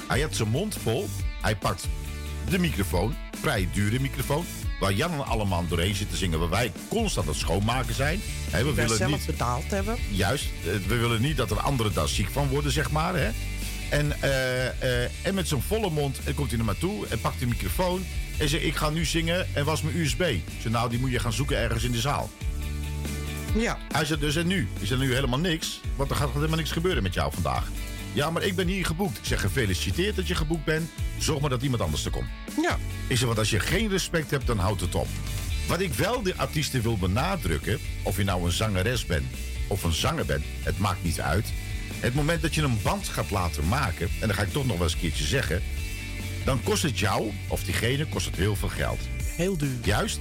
[0.07, 1.09] Hij had zijn mond vol,
[1.41, 1.87] hij pakt
[2.49, 4.45] de microfoon, vrij dure microfoon,
[4.79, 8.21] waar Jan en Alleman doorheen zitten zingen, waar wij constant aan het schoonmaken zijn.
[8.49, 9.97] Hè, we willen zelf niet, betaald hebben.
[10.11, 13.15] Juist, eh, we willen niet dat er anderen daar ziek van worden, zeg maar.
[13.15, 13.29] Hè?
[13.93, 17.21] En, eh, eh, en met zijn volle mond eh, komt hij naar me toe en
[17.21, 18.05] pakt de microfoon
[18.37, 20.21] en zegt: Ik ga nu zingen en was mijn USB.
[20.21, 22.29] Ik zei: Nou, die moet je gaan zoeken ergens in de zaal.
[23.55, 23.77] Ja.
[23.91, 24.67] Hij zei: Dus en nu?
[24.79, 25.79] Is er nu helemaal niks?
[25.95, 27.67] Want er gaat helemaal niks gebeuren met jou vandaag.
[28.13, 29.17] Ja, maar ik ben hier geboekt.
[29.17, 30.89] Ik zeg: Gefeliciteerd dat je geboekt bent.
[31.17, 32.29] Zorg maar dat iemand anders er komt.
[32.61, 32.77] Ja.
[33.07, 35.07] Ik zeg: Want als je geen respect hebt, dan houdt het op.
[35.67, 39.25] Wat ik wel de artiesten wil benadrukken, of je nou een zangeres bent
[39.67, 41.45] of een zanger bent, het maakt niet uit.
[41.99, 44.75] Het moment dat je een band gaat laten maken, en dan ga ik toch nog
[44.75, 45.61] wel eens een keertje zeggen,
[46.45, 48.99] dan kost het jou, of diegene, kost het heel veel geld.
[49.23, 49.77] Heel duur.
[49.83, 50.19] Juist.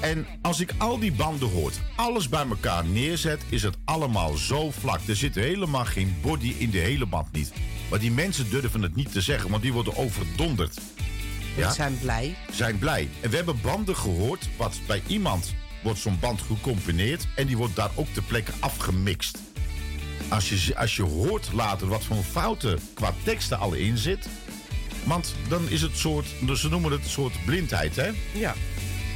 [0.00, 4.70] En als ik al die banden hoor, alles bij elkaar neerzet, is het allemaal zo
[4.70, 5.00] vlak.
[5.06, 7.52] Er zit helemaal geen body in de hele band niet.
[7.90, 10.80] Maar die mensen durven het niet te zeggen, want die worden overdonderd.
[11.56, 12.36] We zijn blij.
[12.50, 13.08] Zijn blij.
[13.20, 17.76] En we hebben banden gehoord, wat bij iemand wordt zo'n band gecomponeerd en die wordt
[17.76, 19.38] daar ook ter plekke afgemixt.
[20.28, 24.28] Als je, als je hoort later wat voor fouten qua teksten al in zit,
[25.04, 28.10] want dan is het soort, dus ze noemen het een soort blindheid, hè?
[28.32, 28.54] Ja.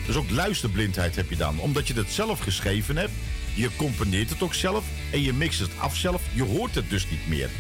[0.07, 1.59] Dus ook luisterblindheid heb je dan.
[1.59, 3.12] Omdat je het zelf geschreven hebt.
[3.55, 4.85] Je componeert het ook zelf.
[5.12, 6.23] En je mixt het af zelf.
[6.35, 7.51] Je hoort het dus niet meer.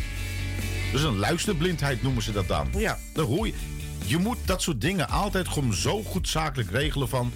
[0.92, 2.68] Dus een luisterblindheid noemen ze dat dan.
[2.76, 2.98] Ja.
[3.14, 3.52] Dan hoor je.
[4.06, 7.32] Je moet dat soort dingen altijd gewoon zo goed zakelijk regelen van.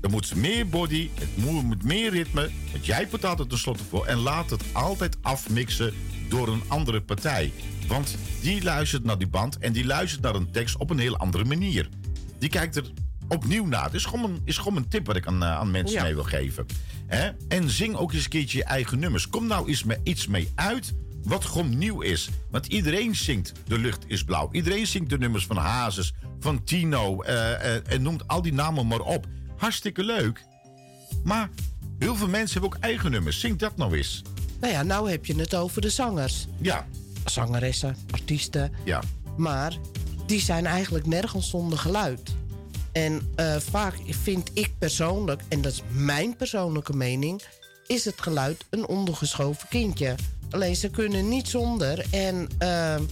[0.00, 2.50] Er moet meer body, het moet meer ritme.
[2.72, 4.06] Want jij betaalt het tenslotte voor.
[4.06, 5.94] En laat het altijd afmixen
[6.28, 7.52] door een andere partij.
[7.86, 11.16] Want die luistert naar die band en die luistert naar een tekst op een heel
[11.16, 11.88] andere manier.
[12.38, 12.84] Die kijkt er
[13.28, 13.84] opnieuw naar.
[13.84, 16.02] Het is gewoon een, is gewoon een tip wat ik aan, eh, aan mensen Ja.
[16.02, 16.66] mee wil geven.
[17.48, 19.28] En zing ook eens een keertje je eigen nummers.
[19.28, 22.28] Kom nou eens met iets mee uit wat gewoon nieuw is.
[22.50, 24.48] Want iedereen zingt De Lucht is Blauw.
[24.52, 28.86] Iedereen zingt de nummers van Hazes, van Tino eh, eh, en noemt al die namen
[28.86, 29.26] maar op.
[29.56, 30.44] Hartstikke leuk.
[31.24, 31.50] Maar
[31.98, 33.40] heel veel mensen hebben ook eigen nummers.
[33.40, 34.22] Zing dat nou eens.
[34.60, 36.46] Nou ja, nou heb je het over de zangers.
[36.60, 36.86] Ja.
[37.24, 38.72] Zangeressen, artiesten.
[38.84, 39.02] Ja.
[39.36, 39.76] Maar
[40.26, 42.34] die zijn eigenlijk nergens zonder geluid.
[42.94, 47.42] En eh, vaak vind ik persoonlijk, en dat is mijn persoonlijke mening,
[47.86, 50.14] is het geluid een ondergeschoven kindje.
[50.50, 52.04] Alleen ze kunnen niet zonder.
[52.10, 53.02] En ehm,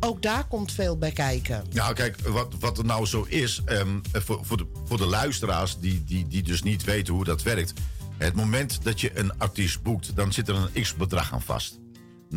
[0.00, 1.64] ook daar komt veel bij kijken.
[1.72, 5.78] Nou, kijk, wat, wat er nou zo is, ehm, voor, voor, de, voor de luisteraars
[5.78, 7.72] die, die, die dus niet weten hoe dat werkt.
[8.16, 11.78] Het moment dat je een artiest boekt, dan zit er een x-bedrag aan vast.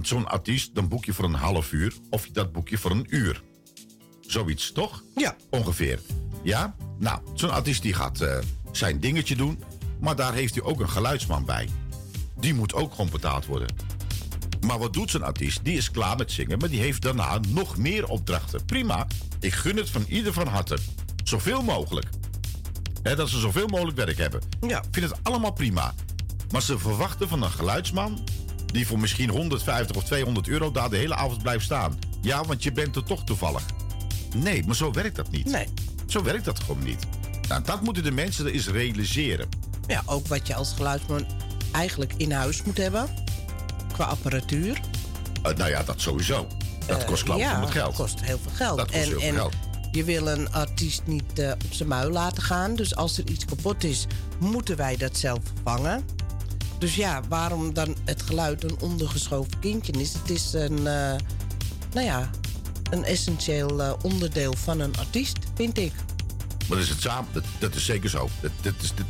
[0.02, 3.06] Zo'n artiest, dan boek je voor een half uur of dat boek je voor een
[3.10, 3.44] uur.
[4.22, 5.04] Zoiets, toch?
[5.16, 5.36] Ja.
[5.50, 6.00] Ongeveer.
[6.44, 6.76] Ja?
[7.00, 8.38] Nou, zo'n artiest die gaat eh,
[8.72, 9.64] zijn dingetje doen,
[10.00, 11.70] maar daar heeft hij ook een geluidsman bij.
[12.40, 13.68] Die moet ook gewoon betaald worden.
[14.66, 15.60] Maar wat doet zo'n artiest?
[15.64, 18.66] Die is klaar met zingen, maar die heeft daarna nog meer opdrachten.
[18.66, 19.08] Prima,
[19.40, 20.78] ik gun het van ieder van harte.
[21.24, 22.08] Zoveel mogelijk.
[23.02, 24.42] Dat ze zoveel mogelijk werk hebben.
[24.68, 24.78] Ja.
[24.78, 25.94] Ik vind het allemaal prima.
[26.52, 28.28] Maar ze verwachten van een geluidsman...
[28.66, 32.00] die voor misschien 150 of 200 euro daar de hele avond blijft staan.
[32.22, 33.64] Ja, want je bent er toch toevallig.
[34.36, 35.46] Nee, maar zo werkt dat niet.
[35.46, 35.68] Nee.
[36.10, 37.06] Zo werkt dat gewoon niet.
[37.48, 39.48] Nou, dat moeten de mensen er eens realiseren.
[39.88, 41.26] Ja, ook wat je als geluidsman
[41.72, 43.08] eigenlijk in huis moet hebben.
[43.94, 44.80] Qua apparatuur.
[45.44, 46.48] Eh, nou ja, dat sowieso.
[46.88, 47.96] Dat Eh, kost klauw ja, met geld.
[47.96, 48.78] kost heel veel geld.
[48.78, 49.54] Dat kost en, heel veel en geld.
[49.92, 52.76] je wil een artiest niet eh, op zijn muil laten gaan.
[52.76, 54.06] Dus als er iets kapot is,
[54.40, 56.06] moeten wij dat zelf vervangen.
[56.80, 60.14] Dus ja, waarom dan het geluid een ondergeschoven kindje is?
[60.14, 61.16] Het is een, eh,
[61.94, 62.30] nou ja,
[62.90, 65.94] een essentieel eh, onderdeel van een artiest, vind ik.
[66.68, 67.30] Maar dat is het samen.
[67.34, 68.30] Dat, dat is zeker zo.
[68.42, 69.06] Dat, dat, is, dat,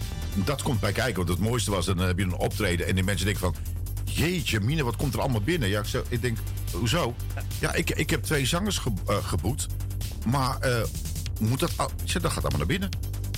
[0.46, 1.16] dat komt bij kijken.
[1.16, 3.56] Want het mooiste was, dan heb je een optreden en die mensen denken van...
[4.06, 5.70] Jeetje, Mine, wat komt er allemaal binnen?
[5.70, 6.38] Ja, ik, zo, ik denk,
[6.72, 7.16] hoezo?
[7.60, 9.66] Ja, ik, ik heb twee zangers ge, eh, geboekt.
[10.26, 10.82] Maar eh,
[11.40, 11.72] moet dat...
[11.76, 12.90] al- Ik zeg, dat gaat allemaal naar binnen.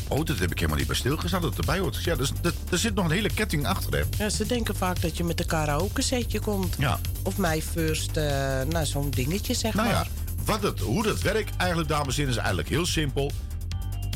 [0.07, 2.03] Oh, dat heb ik helemaal niet bij stilgestaan dat het erbij hoort.
[2.03, 4.23] Ja, dus, dat, er zit nog een hele ketting achter, hè.
[4.23, 6.75] Ja, ze denken vaak dat je met een karaoke setje komt.
[6.79, 6.99] Ja.
[7.23, 8.23] Of mij first, eh,
[8.69, 9.95] nou zo'n dingetje zeg Nou maar.
[9.95, 10.07] ja,
[10.45, 13.31] wat het, hoe dat werkt eigenlijk, dames en heren, is eigenlijk heel simpel.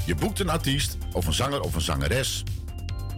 [0.05, 2.43] Je boekt een artiest, of een zanger of een zangeres.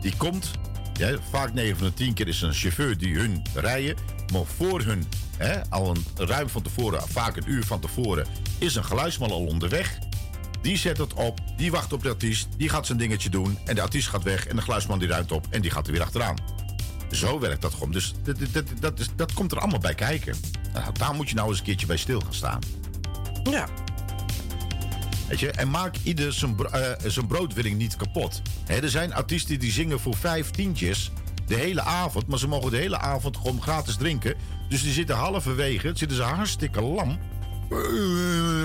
[0.02, 0.52] Die komt,
[0.94, 3.96] ja, vaak 9 van de 10 keer is een chauffeur die hun rijden.
[4.34, 5.06] Maar voor hun,
[5.38, 8.28] hè, al een ruim van tevoren, vaak een uur van tevoren,
[8.58, 9.98] is een geluidsman al onderweg.
[10.62, 13.58] Die zet het op, die wacht op de artiest, die gaat zijn dingetje doen.
[13.66, 15.94] En de artiest gaat weg en de geluidsman die ruimt op en die gaat er
[15.94, 16.36] weer achteraan.
[17.12, 17.92] Zo werkt dat gewoon.
[17.92, 20.36] Dus dat, dat, dat, dat komt er allemaal bij kijken.
[20.74, 22.60] Nou, daar moet je nou eens een keertje bij stil gaan staan.
[23.52, 23.68] Ja.
[25.28, 25.52] Weet je?
[25.52, 28.42] En maak ieder zijn, bro- eh, zijn broodwilling niet kapot.
[28.68, 31.12] Er zijn artiesten die zingen voor vijf tientjes
[31.46, 32.28] de hele avond.
[32.28, 34.36] Maar ze mogen de hele avond gewoon gratis drinken.
[34.70, 37.10] Dus die zitten halverwege, zitten ze hartstikke lam.
[37.10, 37.78] eh,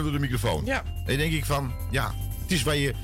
[0.03, 0.65] Door de microfoon.
[0.65, 0.83] Ja.
[0.85, 2.95] En dan denk ik van, ja, het is waar, je,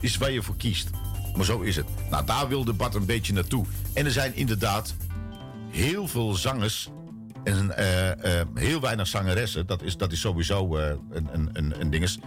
[0.00, 0.90] is waar je voor kiest.
[1.36, 1.86] Maar zo is het.
[2.10, 3.66] Nou, daar wil de Bart een beetje naartoe.
[3.92, 4.94] En er zijn inderdaad
[5.70, 6.88] heel veel zangers
[7.46, 9.66] en eh, eh, heel weinig zangeressen.
[9.66, 12.18] Dat is, dat is sowieso eh, een, een, een, een dinges.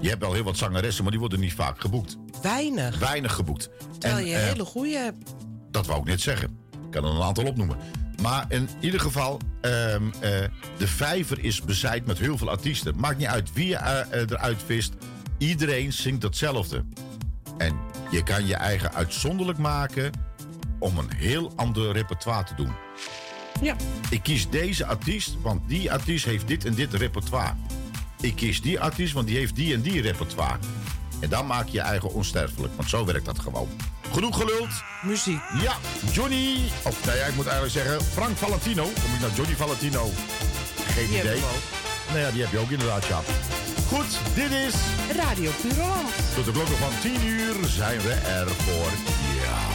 [0.00, 2.16] Je hebt wel heel wat zangeressen, maar die worden niet vaak geboekt.
[2.42, 2.98] Weinig.
[2.98, 3.70] Weinig geboekt.
[3.98, 5.34] Terwijl En, je hele goede hebt.
[5.70, 6.58] dat wou ik net zeggen.
[6.84, 7.76] Ik kan er een aantal opnoemen.
[8.22, 10.30] Maar in ieder geval, ehm, eh,
[10.78, 12.94] de vijver is bezaaid met heel veel artiesten.
[12.98, 14.92] Maakt niet uit wie je eruit vist.
[15.38, 16.84] Iedereen zingt hetzelfde.
[17.58, 17.76] En
[18.10, 20.12] je kan je eigen uitzonderlijk maken
[20.78, 22.72] om een heel ander repertoire te doen.
[23.60, 23.76] Ja.
[24.10, 27.52] Ik kies deze artiest, want die artiest heeft dit en dit repertoire.
[28.20, 30.58] Ik kies die artiest, want die heeft die en die repertoire.
[31.20, 33.68] En dan maak je je eigen onsterfelijk, want zo werkt dat gewoon.
[34.12, 34.82] Genoeg geluld.
[35.02, 35.40] Muziek.
[35.62, 35.76] Ja,
[36.12, 36.58] Johnny.
[36.82, 38.82] Of nee, ik moet eigenlijk zeggen Frank Valentino.
[38.82, 40.10] Kom ik naar Johnny Valentino?
[40.86, 41.40] Geen Die heb idee.
[42.08, 43.20] Nou ja, die heb je ook inderdaad, ja.
[43.88, 44.74] Goed, dit is...
[45.16, 46.08] Radio Pureland.
[46.34, 48.90] Tot de klokken van 10 uur zijn we er voor
[49.42, 49.74] jou.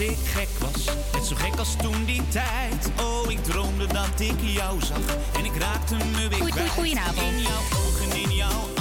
[0.00, 0.84] dat ik gek was.
[1.12, 2.90] Net zo gek als toen die tijd.
[3.00, 5.16] Oh, ik droomde dat ik jou zag.
[5.38, 6.68] En ik raakte me weer Goeie, kwijt.
[6.68, 7.32] Goedenavond.
[7.32, 8.79] In jouw in jouw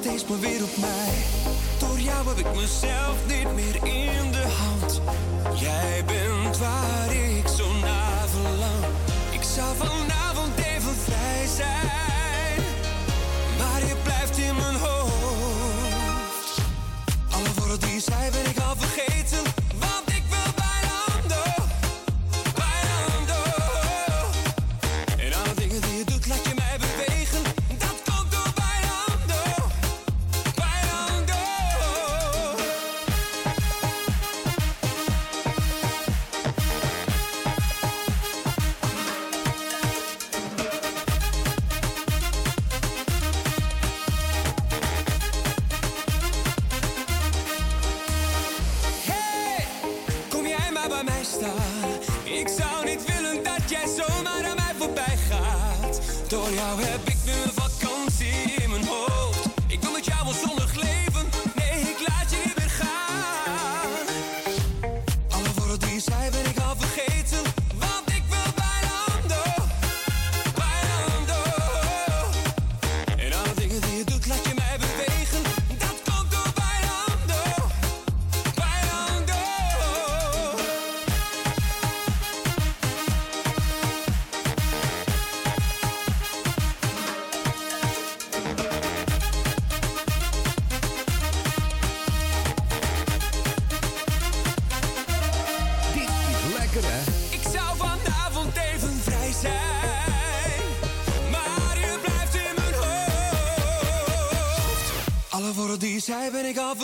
[0.00, 1.14] steeds maar weer op mij.
[1.78, 3.39] Door jou heb ik mezelf niet.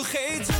[0.07, 0.56] vergeten.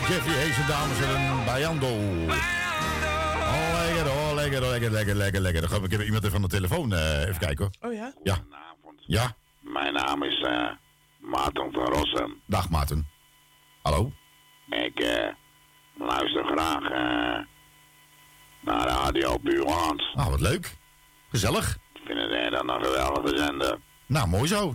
[0.00, 1.86] Jeffrey Heesen, dames en heren, Bayando.
[1.86, 5.68] Oh, lekker, oh, lekker, lekker, lekker, lekker, lekker.
[5.68, 6.92] Dan ik heb iemand even van de telefoon.
[6.92, 7.90] Eh, even kijken hoor.
[7.90, 8.12] Oh ja?
[8.22, 8.34] Ja.
[8.34, 9.02] Goedenavond.
[9.06, 9.36] Ja?
[9.60, 10.70] Mijn naam is uh,
[11.20, 12.40] Maarten van Rossum.
[12.46, 13.08] Dag Maarten.
[13.82, 14.12] Hallo.
[14.68, 15.28] Ik eh,
[15.98, 16.82] luister graag
[18.60, 20.14] naar Radio Buurland.
[20.14, 20.76] Nou, wat leuk.
[21.30, 21.76] Gezellig.
[21.92, 22.30] Ik vind het
[22.62, 23.78] een geweldige zender.
[24.06, 24.74] Nou, mooi zo.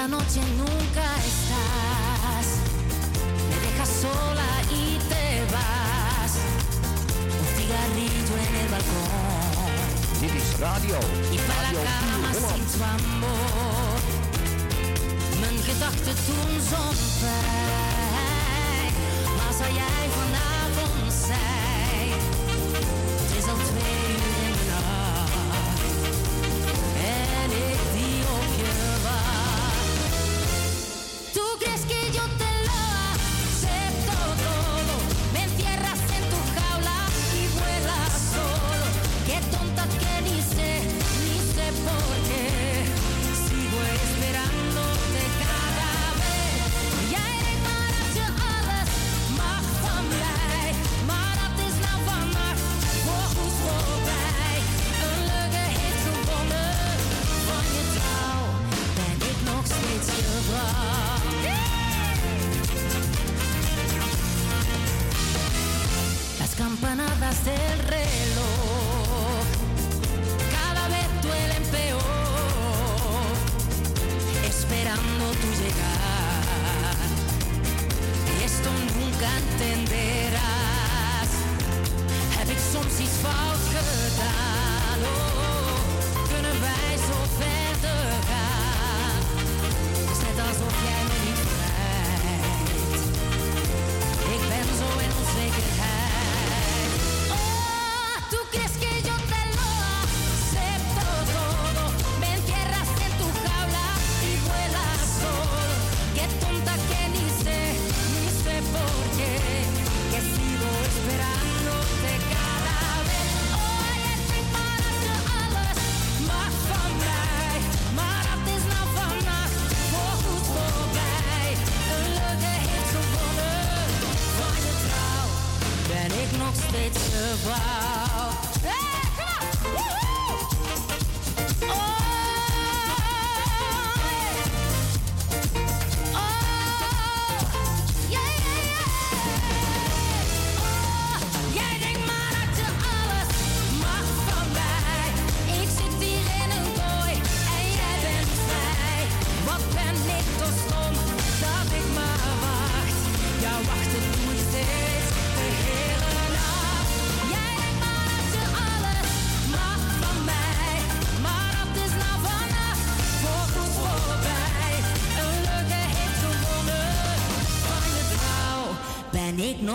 [0.00, 2.46] la noche nunca estás.
[3.50, 6.32] Me dejas sola y te vas.
[7.38, 9.20] Un cigarrillo en el balcón.
[10.58, 10.98] Radio.
[11.32, 13.09] Y para la cama sin tu amor.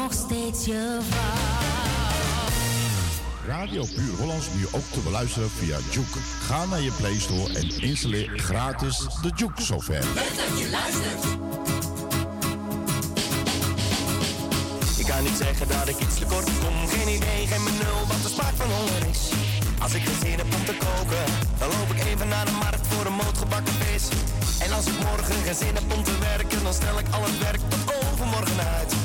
[0.06, 1.56] nog steeds je vrouw.
[3.48, 6.20] Radio Puur Hollands nu ook te beluisteren via Juke.
[6.48, 10.04] Ga naar je Play Store en installeer gratis de Juke software.
[10.14, 11.24] Leuk dat je luistert.
[14.98, 16.88] Ik kan niet zeggen dat ik iets tekort kom.
[16.88, 19.22] Geen idee, geen benul wat de smaak van honger is.
[19.80, 21.26] Als ik geen zin heb om te koken,
[21.60, 24.04] dan loop ik even naar de markt voor een mootgebakken vis.
[24.60, 27.38] En als ik morgen geen zin heb om te werken, dan stel ik al het
[27.40, 29.05] werk tot overmorgen uit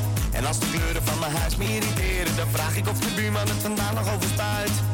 [0.50, 3.62] als de kleuren van mijn huis me irriteren, dan vraag ik of de buurman het
[3.62, 4.89] vandaag nog overstuit.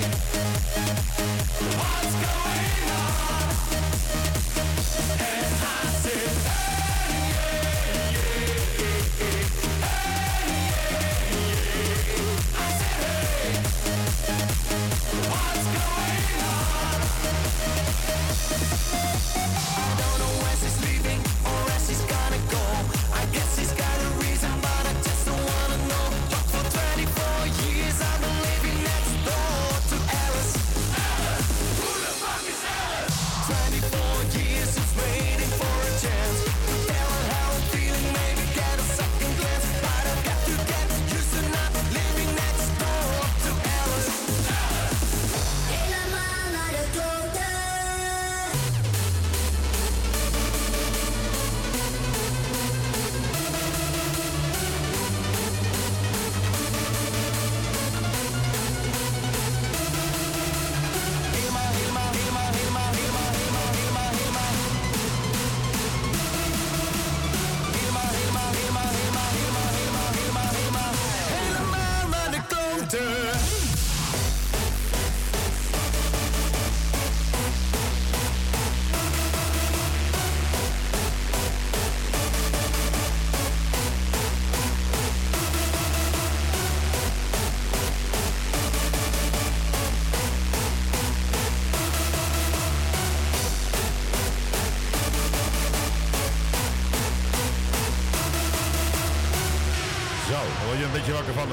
[0.00, 0.29] Hey.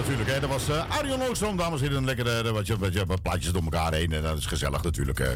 [0.08, 0.36] Natuurlijk.
[0.36, 0.48] Hè.
[0.48, 2.06] Dat was eh Arjen Oostrom, dames en heren.
[2.06, 4.12] Lekker eh, wat, je, wat, je, wat plaatjes door elkaar heen.
[4.12, 5.18] En dat is gezellig natuurlijk.
[5.18, 5.34] hè.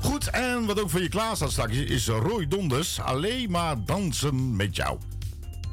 [0.00, 3.00] Goed, en wat ook voor je klaar staat straks is Roy Donders.
[3.00, 4.98] Alleen maar dansen met jou.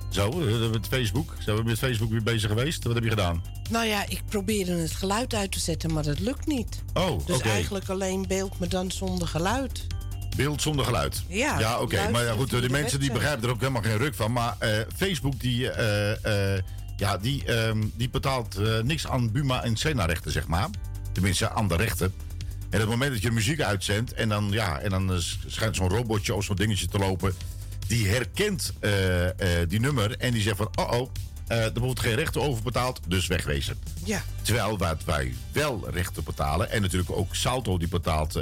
[0.09, 0.31] Zo,
[0.71, 1.33] met Facebook.
[1.39, 2.83] Zijn we met Facebook weer bezig geweest?
[2.83, 3.43] Wat heb je gedaan?
[3.69, 6.83] Nou ja, ik probeerde het geluid uit te zetten, maar dat lukt niet.
[6.93, 7.25] Oh.
[7.25, 9.87] Dus eigenlijk alleen beeld, maar dan zonder geluid.
[10.35, 11.23] Beeld zonder geluid.
[11.27, 12.09] Ja, ja oké.
[12.11, 14.31] Maar ja, goed, die de mensen die begrijpen er ook helemaal geen ruk van.
[14.31, 15.69] Maar eh, Facebook die,
[16.97, 20.69] ja, die, ehm, die betaalt eh, niks aan Buma en Sena-rechten, zeg maar.
[21.11, 22.13] Tenminste, aan de rechten.
[22.69, 25.17] En op het moment dat je muziek uitzendt en dan, ja, en dan eh,
[25.47, 27.33] schijnt zo'n robotje of zo'n dingetje te lopen.
[27.87, 28.91] Die herkent eh,
[29.67, 31.09] die nummer en die zegt van, oh oh,
[31.47, 33.77] eh er wordt geen rechten over betaald, dus wegwezen.
[34.03, 34.23] Ja.
[34.41, 36.71] Terwijl wat wij wel rechten betalen.
[36.71, 38.39] En natuurlijk ook Salto die betaalt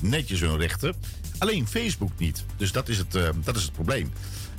[0.00, 0.94] netjes hun rechten.
[1.38, 2.44] Alleen Facebook niet.
[2.56, 3.12] Dus dat is het,
[3.44, 4.12] dat is het probleem.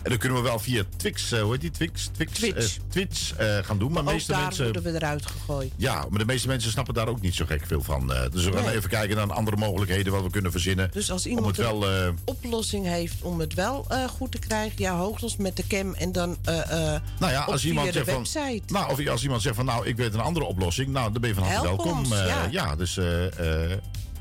[0.04, 1.72] En dan kunnen we wel via Twix, eh, hoe heet die?
[1.72, 2.10] Twix?
[2.12, 2.78] Twix, Twitch.
[2.78, 3.92] eh, Twitch eh, gaan doen.
[3.92, 4.64] Maar, meeste daar mensen.
[4.64, 5.72] worden we eruit gegooid.
[5.76, 8.08] Ja, maar de meeste mensen snappen daar ook niet zo gek veel van.
[8.32, 8.76] Dus we gaan Nee.
[8.76, 10.90] even kijken naar andere mogelijkheden wat we kunnen verzinnen.
[10.92, 11.88] Dus als iemand wel.
[11.88, 16.12] een oplossing heeft om het wel goed te krijgen, ja, hoogstens met de cam en
[16.12, 18.16] dan nou ja, op als iemand de zegt van.
[18.18, 18.74] website.
[18.74, 20.88] Nou, of als iemand zegt van, nou, ik weet een andere oplossing.
[20.90, 21.98] Nou, dan ben je van harte welkom.
[21.98, 22.48] ons, ja.
[22.52, 23.00] ja, dus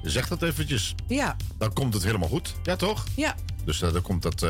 [0.02, 0.94] zeg dat eventjes.
[1.06, 2.54] Ja, Dan komt het helemaal goed.
[2.62, 3.04] Ja, toch?
[3.16, 3.34] ja.
[3.64, 4.46] Dus dan komt dat.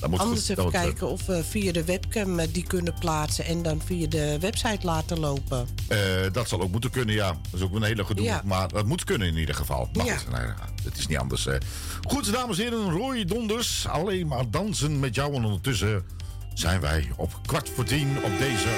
[0.00, 3.44] Eh moet Anders even eh, kijken of we via de webcam eh, die kunnen plaatsen
[3.44, 5.68] en dan via de website laten lopen.
[5.88, 5.98] eh,
[6.32, 7.26] dat zal ook moeten kunnen, ja.
[7.26, 8.24] Dat is ook een hele gedoe.
[8.24, 8.42] Ja.
[8.44, 9.88] Maar dat moet kunnen in ieder geval.
[9.92, 10.16] Maar Ja.
[10.16, 10.54] goed, nou, ja,
[10.84, 11.46] het is niet anders.
[11.46, 11.54] eh.
[12.02, 13.86] Goed, dames en heren, Roy Donders.
[13.88, 15.34] Alleen maar dansen met jou.
[15.34, 16.04] En ondertussen
[16.54, 18.68] zijn wij op kwart voor tien op deze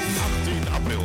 [0.41, 1.05] 18 april.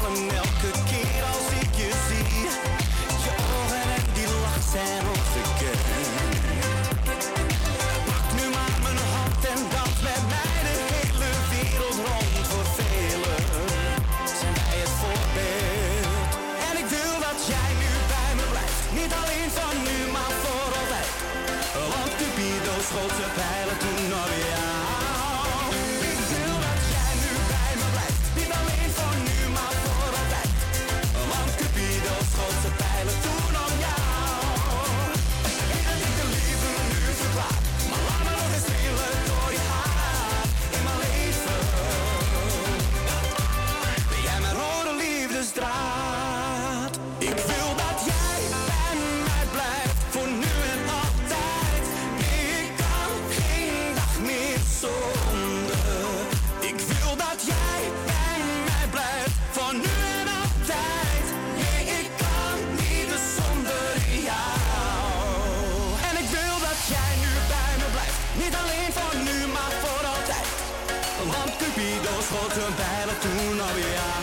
[0.07, 2.49] elke keer als ik je zie.
[3.23, 5.20] Je ogen en die lach zijn
[72.41, 74.19] Schoot zijn pijlen toen op jou.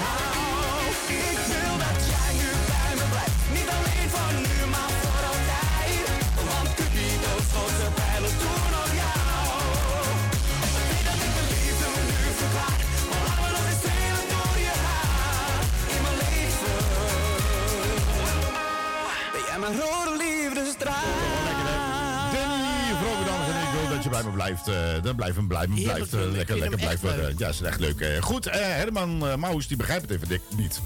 [1.32, 3.36] Ik wil dat jij nu bij me blijft.
[3.56, 6.06] Niet alleen voor nu, maar voor altijd.
[6.48, 9.50] Want Cupido schoot zijn pijlen toen op jou.
[10.90, 12.80] Weet dat ik de liefde nu verklaar.
[13.08, 15.62] Maar laat me nog eens strelen door je haar.
[15.94, 16.78] In mijn leven.
[19.32, 19.97] Ben jij mijn rode
[24.24, 24.64] me blijft.
[25.02, 27.28] dan blijven blijven, blijft eh, lekker, lekker blijven.
[27.28, 28.00] eh, ja, is echt leuk.
[28.00, 30.80] Eh, goed, Herman Maus, die begrijpt het even dik niet.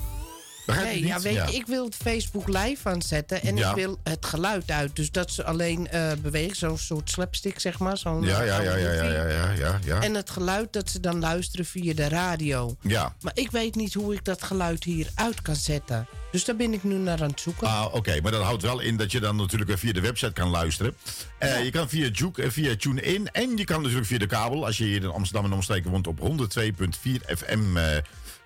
[0.75, 3.69] Nee, ja, weet je, ik wil het Facebook live aanzetten en Ja.
[3.69, 4.97] ik wil het geluid uit.
[4.97, 7.97] Dus dat ze alleen eh bewegen, zo'n soort slapstick, zeg maar.
[7.99, 10.01] Zo'n, Ja, ja, zo'n ja, ja, ja, ja, ja, ja.
[10.03, 12.77] En het geluid dat ze dan luisteren via de radio.
[12.81, 13.15] Ja.
[13.21, 16.07] Maar ik weet niet hoe ik dat geluid hier uit kan zetten.
[16.33, 17.67] Dus daar ben ik nu naar aan het zoeken.
[17.67, 18.21] Ah, oké.
[18.21, 20.95] Maar dat houdt wel in dat je dan natuurlijk weer via de website kan luisteren.
[21.39, 24.65] Eh, Je kan via Juke, eh, via TuneIn en je kan natuurlijk via de kabel,
[24.67, 27.85] als je hier in Amsterdam en omstreken woont, op 102.4 FM eh,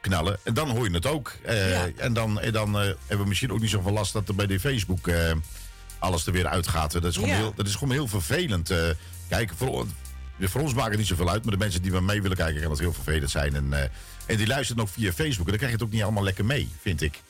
[0.09, 0.39] knallen.
[0.43, 1.33] En dan hoor je het ook.
[1.43, 4.35] Eh, En dan, en dan eh, hebben we misschien ook niet zoveel last dat er
[4.35, 5.33] bij de Facebook eh,
[5.99, 6.93] alles er weer uitgaat.
[6.93, 7.37] Dat is gewoon, Ja.
[7.37, 8.71] heel, dat is gewoon heel vervelend.
[8.71, 8.79] Eh,
[9.29, 9.87] kijk, voor,
[10.41, 12.61] voor ons maakt het niet zoveel uit, maar de mensen die maar mee willen kijken,
[12.61, 13.55] kan dat heel vervelend zijn.
[13.55, 13.89] En, eh,
[14.27, 15.45] en die luisteren ook via Facebook.
[15.45, 17.23] En dan krijg je het ook niet allemaal lekker mee, vind ik.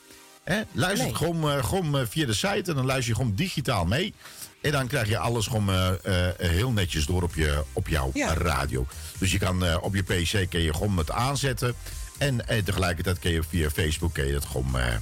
[0.43, 0.61] Hè?
[0.71, 1.15] Luister Nee.
[1.15, 4.13] gewoon, eh, gewoon eh, via de site en dan luister je gewoon digitaal mee.
[4.61, 5.87] En dan krijg je alles gewoon eh,
[6.27, 8.33] eh, heel netjes door op, je, op jouw Ja.
[8.33, 8.87] radio.
[9.19, 11.73] Dus je kan eh, op je PC kun je gewoon het aanzetten.
[12.17, 14.93] En, en tegelijkertijd kun je via Facebook kun je het gewoon, eh,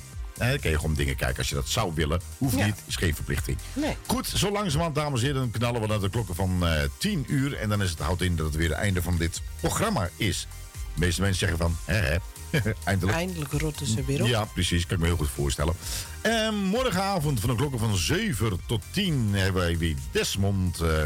[0.54, 2.22] eh, kun je gewoon dingen kijken als je dat zou willen.
[2.38, 2.66] Hoeft Ja.
[2.66, 3.58] niet, is geen verplichting.
[3.74, 3.98] Nee.
[4.08, 7.26] Goed, zo langzamerhand, dames en heren, dan knallen we naar de klokken van eh 10
[7.28, 7.58] uur.
[7.58, 10.48] En dan is het houdt in dat het weer het einde van dit programma is.
[10.94, 12.18] De meeste mensen zeggen van, hè, hè,
[12.84, 13.18] eindelijk.
[13.18, 14.28] Eindelijk rotten ze weer op.
[14.28, 14.86] Ja, precies.
[14.86, 15.74] Kan ik me heel goed voorstellen.
[16.22, 21.06] En morgenavond van de klokken van 7 tot 10 hebben wij weer Desmond eh,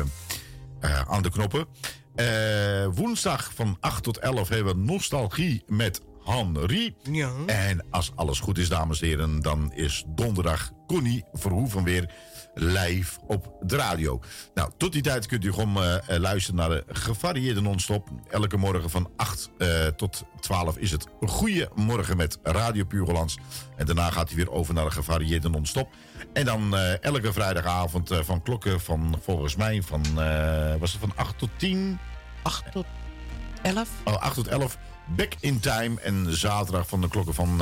[0.79, 1.65] eh, aan de knoppen.
[2.19, 6.95] Eh, woensdag van 8 tot 11 hebben we Nostalgie met Henri.
[7.11, 7.31] Ja.
[7.45, 12.11] En als alles goed is, dames en heren, dan is donderdag Connie Verhoeven weer
[12.53, 14.19] live op de radio.
[14.53, 18.07] Nou, tot die tijd kunt u gewoon eh, eh, luisteren naar de gevarieerde non-stop.
[18.29, 23.37] Elke morgen van 8 eh, tot 12 is het Goeiemorgen met Radio Puur Hollands.
[23.75, 25.89] En daarna gaat hij weer over naar de gevarieerde non-stop.
[26.33, 31.01] En dan eh, elke vrijdagavond eh, van klokken van, volgens mij, van, eh, was het
[31.01, 31.99] van 8 tot 10?
[32.41, 32.85] 8 tot
[33.61, 33.89] 11.
[34.03, 34.77] Oh, 8 tot 11.
[35.05, 36.01] Back in time.
[36.01, 37.61] En zaterdag van de klokken van,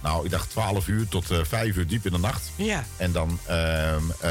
[0.00, 2.50] nou, ik dacht 12 uur tot eh 5 uur diep in de nacht.
[2.56, 2.84] Ja.
[2.96, 4.30] En dan ehm, eh,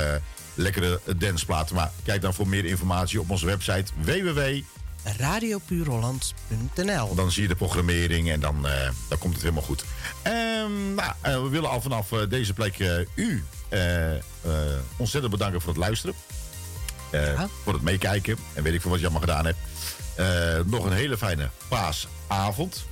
[0.54, 1.76] lekkere danceplaten.
[1.76, 4.62] Maar kijk dan voor meer informatie op onze website www
[5.04, 7.16] radiopuurholland.nl.
[7.16, 8.72] Dan zie je de programmering en dan, uh,
[9.10, 9.86] dan komt het helemaal goed.
[10.22, 12.78] Ehm, nou, eh, we willen al vanaf eh, deze plek
[13.16, 13.44] u
[14.98, 16.16] ontzettend bedanken voor het luisteren.
[17.64, 20.68] Voor het meekijken en weet ik veel wat je allemaal gedaan hebt.
[20.68, 22.86] nog een hele fijne paasavond.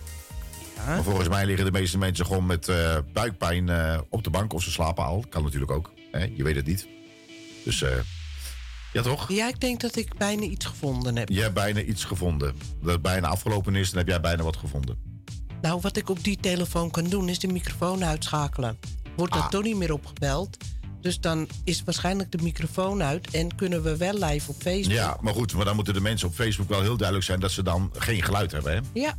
[0.76, 1.03] Ja.
[1.03, 2.72] Volgens mij liggen de meeste mensen gewoon met
[3.14, 3.69] buikpijn
[4.10, 5.26] op de bank of ze slapen al.
[5.30, 5.91] Kan natuurlijk ook.
[6.11, 6.32] Hè?
[6.36, 6.88] Je weet het niet.
[7.64, 7.84] Dus
[8.95, 9.30] ja, toch?
[9.30, 11.30] Ja, ik denk dat ik bijna iets gevonden heb.
[11.30, 12.55] Je hebt bijna iets gevonden.
[12.81, 14.97] Dat het bijna afgelopen is, dan heb jij bijna wat gevonden.
[15.61, 18.77] Nou, wat ik op die telefoon kan doen, is de microfoon uitschakelen.
[19.15, 19.41] Wordt ah.
[19.41, 20.57] dat toch niet meer opgebeld?
[21.01, 24.95] Dus dan is waarschijnlijk de microfoon uit en kunnen we wel live op Facebook.
[24.95, 27.51] Ja, maar goed, maar dan moeten de mensen op Facebook wel heel duidelijk zijn dat
[27.51, 28.80] ze dan geen geluid hebben, hè?
[28.93, 29.15] Ja.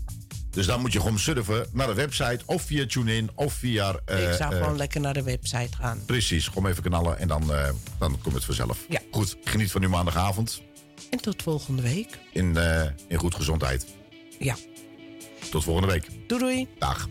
[0.57, 4.01] Dus dan moet je gewoon surfen naar de website of via TuneIn of via.
[4.05, 6.03] Eh, Ik zou eh, gewoon lekker naar de website gaan.
[6.07, 7.69] Precies, gewoon even knallen en dan, uh,
[7.99, 8.79] dan komt het vanzelf.
[8.89, 9.01] Ja.
[9.11, 10.63] Goed, geniet van uw maandagavond.
[11.11, 12.19] En tot volgende week.
[12.33, 12.57] In,
[13.09, 13.87] in goed gezondheid.
[14.39, 14.57] Ja.
[15.51, 16.09] Tot volgende week.
[16.27, 16.67] Doei doei.
[16.79, 17.09] Dag.